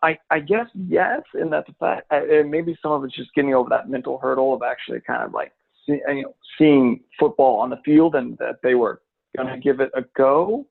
I, 0.05 0.19
I 0.29 0.39
guess 0.39 0.67
yes, 0.87 1.21
in 1.33 1.49
that 1.49 1.65
the 1.65 1.73
fact, 1.79 2.05
and 2.11 2.51
maybe 2.51 2.77
some 2.79 2.91
of 2.91 3.03
it's 3.03 3.15
just 3.15 3.33
getting 3.33 3.55
over 3.55 3.69
that 3.69 3.89
mental 3.89 4.19
hurdle 4.19 4.53
of 4.53 4.61
actually 4.61 5.01
kind 5.01 5.23
of 5.23 5.33
like 5.33 5.51
see, 5.87 5.99
you 6.07 6.21
know, 6.21 6.35
seeing 6.59 6.99
football 7.19 7.59
on 7.59 7.71
the 7.71 7.79
field 7.83 8.13
and 8.13 8.37
that 8.37 8.57
they 8.61 8.75
were 8.75 9.01
going 9.35 9.51
to 9.51 9.59
give 9.59 9.79
it 9.79 9.89
a 9.95 10.03
go. 10.15 10.67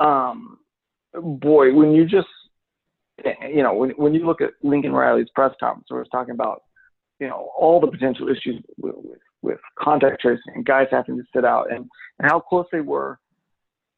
Um, 0.00 0.58
boy, 1.14 1.72
when 1.72 1.92
you 1.92 2.04
just 2.04 2.28
you 3.48 3.62
know, 3.62 3.72
when 3.72 3.90
when 3.90 4.12
you 4.12 4.26
look 4.26 4.42
at 4.42 4.50
Lincoln 4.62 4.92
Riley's 4.92 5.30
press 5.34 5.54
conference, 5.58 5.86
where 5.88 6.02
he's 6.02 6.10
talking 6.10 6.34
about, 6.34 6.62
you 7.20 7.26
know, 7.26 7.50
all 7.58 7.80
the 7.80 7.86
potential 7.86 8.28
issues 8.28 8.62
with, 8.76 8.96
with, 8.96 9.18
with 9.40 9.58
contact 9.78 10.20
tracing 10.20 10.52
and 10.54 10.66
guys 10.66 10.88
having 10.90 11.16
to 11.16 11.24
sit 11.34 11.44
out 11.44 11.70
and, 11.70 11.88
and 12.18 12.30
how 12.30 12.38
close 12.38 12.66
they 12.70 12.80
were, 12.80 13.18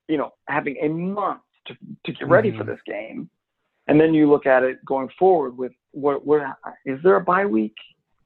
you 0.09 0.16
know, 0.16 0.30
having 0.48 0.76
a 0.80 0.88
month 0.88 1.40
to 1.66 1.74
to 2.06 2.12
get 2.12 2.28
ready 2.28 2.50
mm-hmm. 2.50 2.59
for 2.59 2.64
this 2.64 2.80
game, 2.87 3.28
and 3.90 4.00
then 4.00 4.14
you 4.14 4.31
look 4.31 4.46
at 4.46 4.62
it 4.62 4.85
going 4.85 5.09
forward 5.18 5.57
with 5.57 5.72
what 5.92 6.24
what 6.26 6.42
is 6.87 6.98
there 7.03 7.16
a 7.16 7.20
bye 7.20 7.46
week 7.46 7.74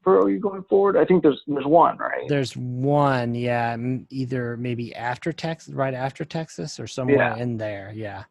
for 0.03 0.29
you 0.29 0.39
going 0.39 0.63
forward? 0.69 0.97
I 0.97 1.05
think 1.05 1.23
there's 1.23 1.41
there's 1.47 1.65
one, 1.65 1.97
right? 1.97 2.27
There's 2.29 2.55
one, 2.55 3.35
yeah, 3.35 3.75
either 4.09 4.55
maybe 4.57 4.95
after 4.95 5.33
Texas, 5.33 5.73
right 5.73 5.93
after 5.93 6.23
Texas, 6.23 6.79
or 6.79 6.87
somewhere 6.87 7.17
yeah. 7.17 7.37
in 7.37 7.57
there, 7.57 7.91
yeah 7.93 8.23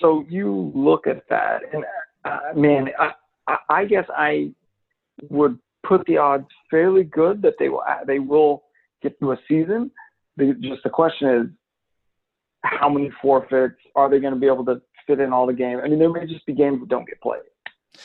so 0.00 0.24
you 0.28 0.72
look 0.74 1.06
at 1.06 1.28
that, 1.28 1.62
and 1.72 1.84
uh, 2.24 2.38
man, 2.54 2.90
I, 2.98 3.56
I 3.68 3.84
guess 3.84 4.04
I 4.16 4.52
would 5.30 5.58
put 5.86 6.04
the 6.06 6.18
odds 6.18 6.48
fairly 6.70 7.04
good 7.04 7.42
that 7.42 7.54
they 7.58 7.68
will 7.68 7.82
they 8.06 8.18
will 8.18 8.64
get 9.02 9.18
through 9.18 9.32
a 9.32 9.38
season. 9.48 9.90
The, 10.36 10.54
just 10.60 10.82
the 10.82 10.90
question 10.90 11.28
is, 11.28 11.46
how 12.62 12.88
many 12.88 13.10
forfeits 13.22 13.76
are 13.94 14.10
they 14.10 14.18
going 14.18 14.34
to 14.34 14.40
be 14.40 14.46
able 14.46 14.64
to 14.66 14.82
fit 15.06 15.20
in 15.20 15.32
all 15.32 15.46
the 15.46 15.52
games? 15.52 15.82
I 15.84 15.88
mean, 15.88 15.98
there 15.98 16.10
may 16.10 16.26
just 16.26 16.46
be 16.46 16.52
games 16.52 16.80
that 16.80 16.88
don't 16.88 17.06
get 17.06 17.20
played. 17.20 17.40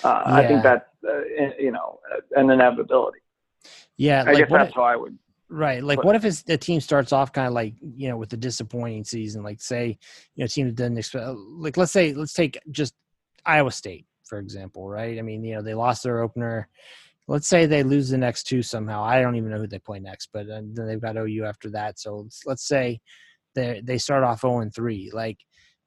Uh, 0.03 0.23
yeah. 0.25 0.33
I 0.33 0.47
think 0.47 0.63
that's 0.63 0.85
uh, 1.07 1.21
you 1.59 1.71
know 1.71 1.99
an 2.35 2.49
inevitability. 2.49 3.19
Yeah, 3.97 4.23
I 4.25 4.35
guess 4.35 4.49
that's 4.49 4.73
how 4.73 4.83
I 4.83 4.95
would 4.95 5.17
Right. 5.49 5.83
Like, 5.83 6.01
what 6.05 6.15
if 6.15 6.45
the 6.45 6.57
team 6.57 6.79
starts 6.79 7.11
off 7.11 7.33
kind 7.33 7.45
of 7.45 7.53
like 7.53 7.73
you 7.81 8.07
know 8.07 8.15
with 8.15 8.31
a 8.31 8.37
disappointing 8.37 9.03
season? 9.03 9.43
Like, 9.43 9.61
say 9.61 9.97
you 10.35 10.43
know, 10.43 10.47
team 10.47 10.67
that 10.67 10.75
didn't 10.75 10.97
expect. 10.97 11.25
Like, 11.27 11.75
let's 11.75 11.91
say 11.91 12.13
let's 12.13 12.33
take 12.33 12.57
just 12.71 12.93
Iowa 13.45 13.71
State 13.71 14.05
for 14.31 14.39
example. 14.39 14.87
Right. 14.87 15.19
I 15.19 15.21
mean, 15.21 15.43
you 15.43 15.55
know, 15.55 15.61
they 15.61 15.73
lost 15.73 16.03
their 16.03 16.21
opener. 16.21 16.69
Let's 17.27 17.49
say 17.49 17.65
they 17.65 17.83
lose 17.83 18.09
the 18.09 18.17
next 18.17 18.43
two 18.43 18.63
somehow. 18.63 19.03
I 19.03 19.21
don't 19.21 19.35
even 19.35 19.51
know 19.51 19.57
who 19.57 19.67
they 19.67 19.77
play 19.77 19.99
next, 19.99 20.29
but 20.31 20.49
uh, 20.49 20.61
then 20.73 20.87
they've 20.87 21.01
got 21.01 21.17
OU 21.17 21.43
after 21.43 21.69
that. 21.71 21.99
So 21.99 22.15
let's, 22.15 22.45
let's 22.45 22.67
say 22.67 23.01
they 23.55 23.81
they 23.83 23.97
start 23.97 24.23
off 24.23 24.39
zero 24.39 24.53
oh 24.53 24.59
and 24.61 24.73
three. 24.73 25.11
Like, 25.13 25.37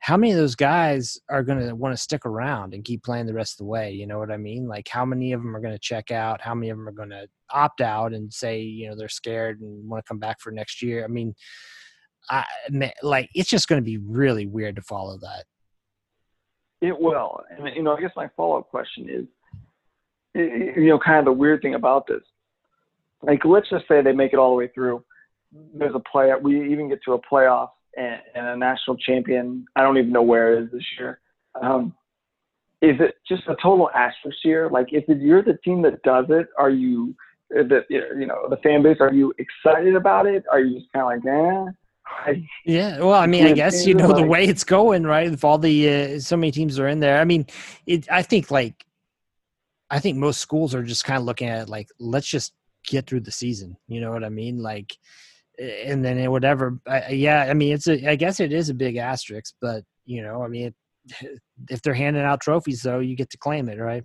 how 0.04 0.18
many 0.18 0.32
of 0.32 0.36
those 0.36 0.54
guys 0.54 1.18
are 1.30 1.42
going 1.42 1.66
to 1.66 1.74
want 1.74 1.96
to 1.96 2.02
stick 2.02 2.26
around 2.26 2.74
and 2.74 2.84
keep 2.84 3.02
playing 3.02 3.24
the 3.24 3.32
rest 3.32 3.54
of 3.54 3.58
the 3.58 3.64
way? 3.64 3.90
You 3.90 4.06
know 4.06 4.18
what 4.18 4.30
I 4.30 4.36
mean? 4.36 4.68
Like, 4.68 4.86
how 4.86 5.06
many 5.06 5.32
of 5.32 5.40
them 5.40 5.56
are 5.56 5.62
going 5.62 5.72
to 5.72 5.78
check 5.78 6.10
out? 6.10 6.42
How 6.42 6.54
many 6.54 6.68
of 6.68 6.76
them 6.76 6.86
are 6.86 6.92
going 6.92 7.08
to 7.08 7.26
opt 7.48 7.80
out 7.80 8.12
and 8.12 8.30
say, 8.30 8.60
you 8.60 8.86
know, 8.86 8.96
they're 8.96 9.08
scared 9.08 9.62
and 9.62 9.88
want 9.88 10.04
to 10.04 10.06
come 10.06 10.18
back 10.18 10.40
for 10.40 10.52
next 10.52 10.82
year? 10.82 11.04
I 11.04 11.06
mean, 11.06 11.34
I, 12.28 12.44
like 13.02 13.30
it's 13.34 13.48
just 13.48 13.66
going 13.66 13.80
to 13.80 13.84
be 13.84 13.96
really 13.96 14.44
weird 14.44 14.76
to 14.76 14.82
follow 14.82 15.16
that. 15.22 15.44
It 16.82 17.00
will, 17.00 17.40
and 17.48 17.74
you 17.74 17.82
know, 17.82 17.96
I 17.96 18.00
guess 18.02 18.12
my 18.14 18.28
follow 18.36 18.58
up 18.58 18.68
question 18.68 19.08
is, 19.08 19.24
you 20.34 20.86
know, 20.86 20.98
kind 20.98 21.18
of 21.18 21.24
the 21.24 21.32
weird 21.32 21.62
thing 21.62 21.76
about 21.76 22.06
this. 22.06 22.20
Like, 23.22 23.42
let's 23.46 23.70
just 23.70 23.88
say 23.88 24.02
they 24.02 24.12
make 24.12 24.34
it 24.34 24.38
all 24.38 24.50
the 24.50 24.56
way 24.56 24.68
through. 24.68 25.02
There's 25.50 25.94
a 25.94 26.00
play. 26.00 26.30
We 26.42 26.70
even 26.70 26.90
get 26.90 26.98
to 27.06 27.14
a 27.14 27.18
playoff 27.18 27.70
and, 27.96 28.20
and 28.35 28.46
a 28.46 28.57
national 28.57 28.96
champion. 28.96 29.66
I 29.76 29.83
don't 29.83 29.98
even 29.98 30.12
know 30.12 30.22
where 30.22 30.54
it 30.54 30.64
is 30.64 30.70
this 30.72 30.85
year. 30.98 31.20
Um, 31.61 31.94
is 32.83 32.96
it 33.00 33.16
just 33.26 33.44
a 33.48 33.57
total 33.62 33.90
asterisk 33.90 34.38
year? 34.44 34.68
Like, 34.68 34.88
if 34.92 35.04
you're 35.09 35.42
the 35.42 35.59
team 35.64 35.83
that 35.83 36.02
does 36.02 36.26
it, 36.28 36.48
are 36.59 36.70
you 36.70 37.14
that 37.50 37.85
you 37.88 38.26
know 38.26 38.48
the 38.48 38.57
fan 38.59 38.83
base? 38.83 38.98
Are 39.00 39.12
you 39.12 39.33
excited 39.38 39.94
about 39.94 40.26
it? 40.26 40.44
Are 40.50 40.61
you 40.61 40.80
just 40.80 40.92
kind 40.92 41.18
of 41.20 41.24
like, 41.24 41.70
eh? 42.28 42.35
yeah, 42.64 42.98
well, 42.98 43.14
I 43.14 43.26
mean, 43.26 43.46
I 43.46 43.52
guess 43.52 43.87
you 43.87 43.94
know 43.94 44.12
the 44.12 44.26
way 44.26 44.44
it's 44.44 44.64
going, 44.64 45.04
right? 45.04 45.33
If 45.33 45.44
all 45.44 45.59
the 45.59 45.88
uh, 46.14 46.20
so 46.20 46.37
many 46.37 46.50
teams 46.50 46.78
are 46.78 46.88
in 46.88 47.00
there, 47.00 47.20
I 47.20 47.24
mean, 47.24 47.46
it. 47.87 48.11
I 48.11 48.22
think 48.22 48.50
like, 48.50 48.85
I 49.90 49.98
think 50.00 50.18
most 50.18 50.40
schools 50.40 50.74
are 50.74 50.83
just 50.83 51.04
kind 51.04 51.18
of 51.18 51.24
looking 51.24 51.48
at 51.48 51.62
it 51.62 51.68
like, 51.68 51.88
let's 51.98 52.26
just 52.26 52.52
get 52.87 53.07
through 53.07 53.20
the 53.20 53.33
season. 53.33 53.76
You 53.88 54.00
know 54.00 54.12
what 54.12 54.24
I 54.24 54.28
mean? 54.28 54.59
Like, 54.59 54.96
and 55.58 56.04
then 56.04 56.18
it 56.18 56.30
whatever. 56.30 56.78
I, 56.86 57.10
yeah, 57.10 57.46
I 57.48 57.54
mean, 57.54 57.72
it's 57.72 57.86
a. 57.86 58.10
I 58.10 58.16
guess 58.16 58.40
it 58.40 58.52
is 58.52 58.68
a 58.68 58.74
big 58.74 58.96
asterisk, 58.96 59.54
but 59.60 59.84
you 60.04 60.22
know, 60.22 60.42
I 60.42 60.48
mean, 60.48 60.74
it, 61.20 61.40
if 61.70 61.82
they're 61.82 61.94
handing 61.94 62.24
out 62.24 62.40
trophies, 62.40 62.82
though, 62.82 63.00
you 63.00 63.16
get 63.16 63.30
to 63.30 63.38
claim 63.38 63.68
it, 63.68 63.78
right? 63.78 64.04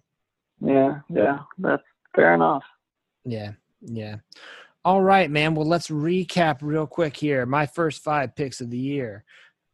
Yeah, 0.62 1.00
yeah, 1.10 1.40
that's 1.58 1.84
fair 2.16 2.34
enough. 2.34 2.64
Yeah, 3.26 3.52
yeah. 3.82 4.18
All 4.86 5.02
right, 5.02 5.30
man. 5.30 5.56
Well, 5.56 5.68
let's 5.68 5.90
recap 5.90 6.60
real 6.62 6.88
quick 6.88 7.16
here. 7.16 7.46
My 7.46 7.66
first 7.66 8.02
five 8.02 8.36
picks 8.36 8.62
of 8.62 8.70
the 8.70 8.78
year 8.78 9.26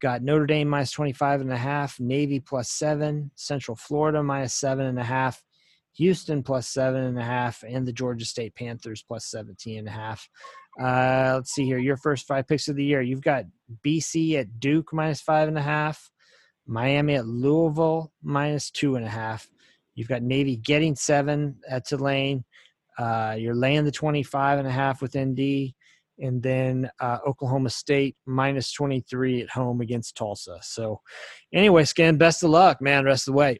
got 0.01 0.23
Notre 0.23 0.45
Dame 0.45 0.67
minus 0.67 0.91
25 0.91 1.41
and 1.41 1.51
a 1.51 1.57
half, 1.57 1.99
Navy 1.99 2.39
plus 2.39 2.69
seven, 2.69 3.31
Central 3.35 3.75
Florida 3.75 4.21
minus 4.23 4.53
seven 4.53 4.87
and 4.87 4.99
a 4.99 5.03
half, 5.03 5.41
Houston 5.93 6.43
plus 6.43 6.67
seven 6.67 7.03
and 7.03 7.17
a 7.17 7.23
half, 7.23 7.63
and 7.67 7.87
the 7.87 7.93
Georgia 7.93 8.25
State 8.25 8.55
Panthers 8.55 9.03
plus 9.07 9.27
17 9.27 9.79
and 9.79 9.87
a 9.87 9.91
half. 9.91 10.27
Uh, 10.79 11.33
let's 11.35 11.53
see 11.53 11.65
here. 11.65 11.77
Your 11.77 11.97
first 11.97 12.27
five 12.27 12.47
picks 12.47 12.67
of 12.67 12.75
the 12.75 12.83
year. 12.83 13.01
You've 13.01 13.21
got 13.21 13.45
BC 13.85 14.35
at 14.35 14.59
Duke 14.59 14.93
minus 14.93 15.21
five 15.21 15.47
and 15.47 15.57
a 15.57 15.61
half, 15.61 16.11
Miami 16.67 17.15
at 17.15 17.25
Louisville 17.25 18.11
minus 18.21 18.71
two 18.71 18.95
and 18.95 19.05
a 19.05 19.09
half. 19.09 19.47
You've 19.95 20.09
got 20.09 20.21
Navy 20.21 20.57
getting 20.57 20.95
seven 20.95 21.57
at 21.69 21.87
Tulane. 21.87 22.43
Uh, 22.97 23.35
you're 23.37 23.55
laying 23.55 23.85
the 23.85 23.91
25 23.91 24.59
and 24.59 24.67
a 24.67 24.71
half 24.71 25.01
with 25.01 25.17
ND, 25.17 25.73
and 26.19 26.41
then 26.41 26.89
uh, 26.99 27.17
Oklahoma 27.27 27.69
State 27.69 28.15
minus 28.25 28.71
23 28.73 29.43
at 29.43 29.49
home 29.49 29.81
against 29.81 30.15
Tulsa. 30.15 30.59
So, 30.61 31.01
anyway, 31.53 31.83
Skin, 31.85 32.17
best 32.17 32.43
of 32.43 32.51
luck, 32.51 32.81
man. 32.81 33.05
Rest 33.05 33.27
of 33.27 33.33
the 33.33 33.37
way. 33.37 33.59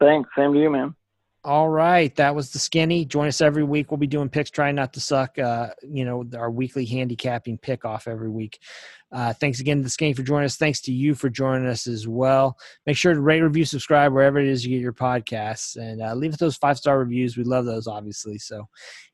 Thanks. 0.00 0.28
Same 0.36 0.54
to 0.54 0.58
you, 0.58 0.70
man. 0.70 0.94
All 1.42 1.70
right, 1.70 2.14
that 2.16 2.34
was 2.34 2.50
the 2.50 2.58
skinny. 2.58 3.06
Join 3.06 3.26
us 3.26 3.40
every 3.40 3.64
week. 3.64 3.90
We'll 3.90 3.96
be 3.96 4.06
doing 4.06 4.28
picks, 4.28 4.50
trying 4.50 4.74
not 4.74 4.92
to 4.92 5.00
suck. 5.00 5.38
Uh, 5.38 5.68
you 5.82 6.04
know, 6.04 6.22
our 6.36 6.50
weekly 6.50 6.84
handicapping 6.84 7.56
pick 7.56 7.86
off 7.86 8.06
every 8.06 8.28
week. 8.28 8.58
Uh, 9.10 9.32
thanks 9.32 9.58
again 9.58 9.78
to 9.78 9.82
the 9.82 9.88
skinny 9.88 10.12
for 10.12 10.22
joining 10.22 10.44
us. 10.44 10.56
Thanks 10.56 10.82
to 10.82 10.92
you 10.92 11.14
for 11.14 11.30
joining 11.30 11.66
us 11.66 11.86
as 11.86 12.06
well. 12.06 12.58
Make 12.84 12.98
sure 12.98 13.14
to 13.14 13.20
rate, 13.22 13.40
review, 13.40 13.64
subscribe 13.64 14.12
wherever 14.12 14.38
it 14.38 14.48
is 14.48 14.66
you 14.66 14.76
get 14.76 14.82
your 14.82 14.92
podcasts, 14.92 15.76
and 15.76 16.02
uh, 16.02 16.14
leave 16.14 16.34
us 16.34 16.38
those 16.38 16.56
five 16.56 16.76
star 16.76 16.98
reviews. 16.98 17.38
We 17.38 17.44
love 17.44 17.64
those, 17.64 17.86
obviously. 17.86 18.36
So, 18.36 18.68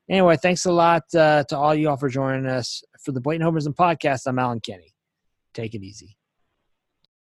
anyway, 0.09 0.35
thanks 0.35 0.65
a 0.65 0.71
lot 0.71 1.03
uh, 1.15 1.45
to 1.45 1.57
all 1.57 1.73
you 1.73 1.87
all 1.89 1.95
for 1.95 2.09
joining 2.09 2.45
us 2.45 2.83
for 2.99 3.13
the 3.13 3.21
Blatant 3.21 3.49
Homerism 3.49 3.73
podcast. 3.73 4.27
I'm 4.27 4.37
Alan 4.37 4.59
Kenny. 4.59 4.93
Take 5.53 5.75
it 5.75 5.81
easy. 5.81 6.17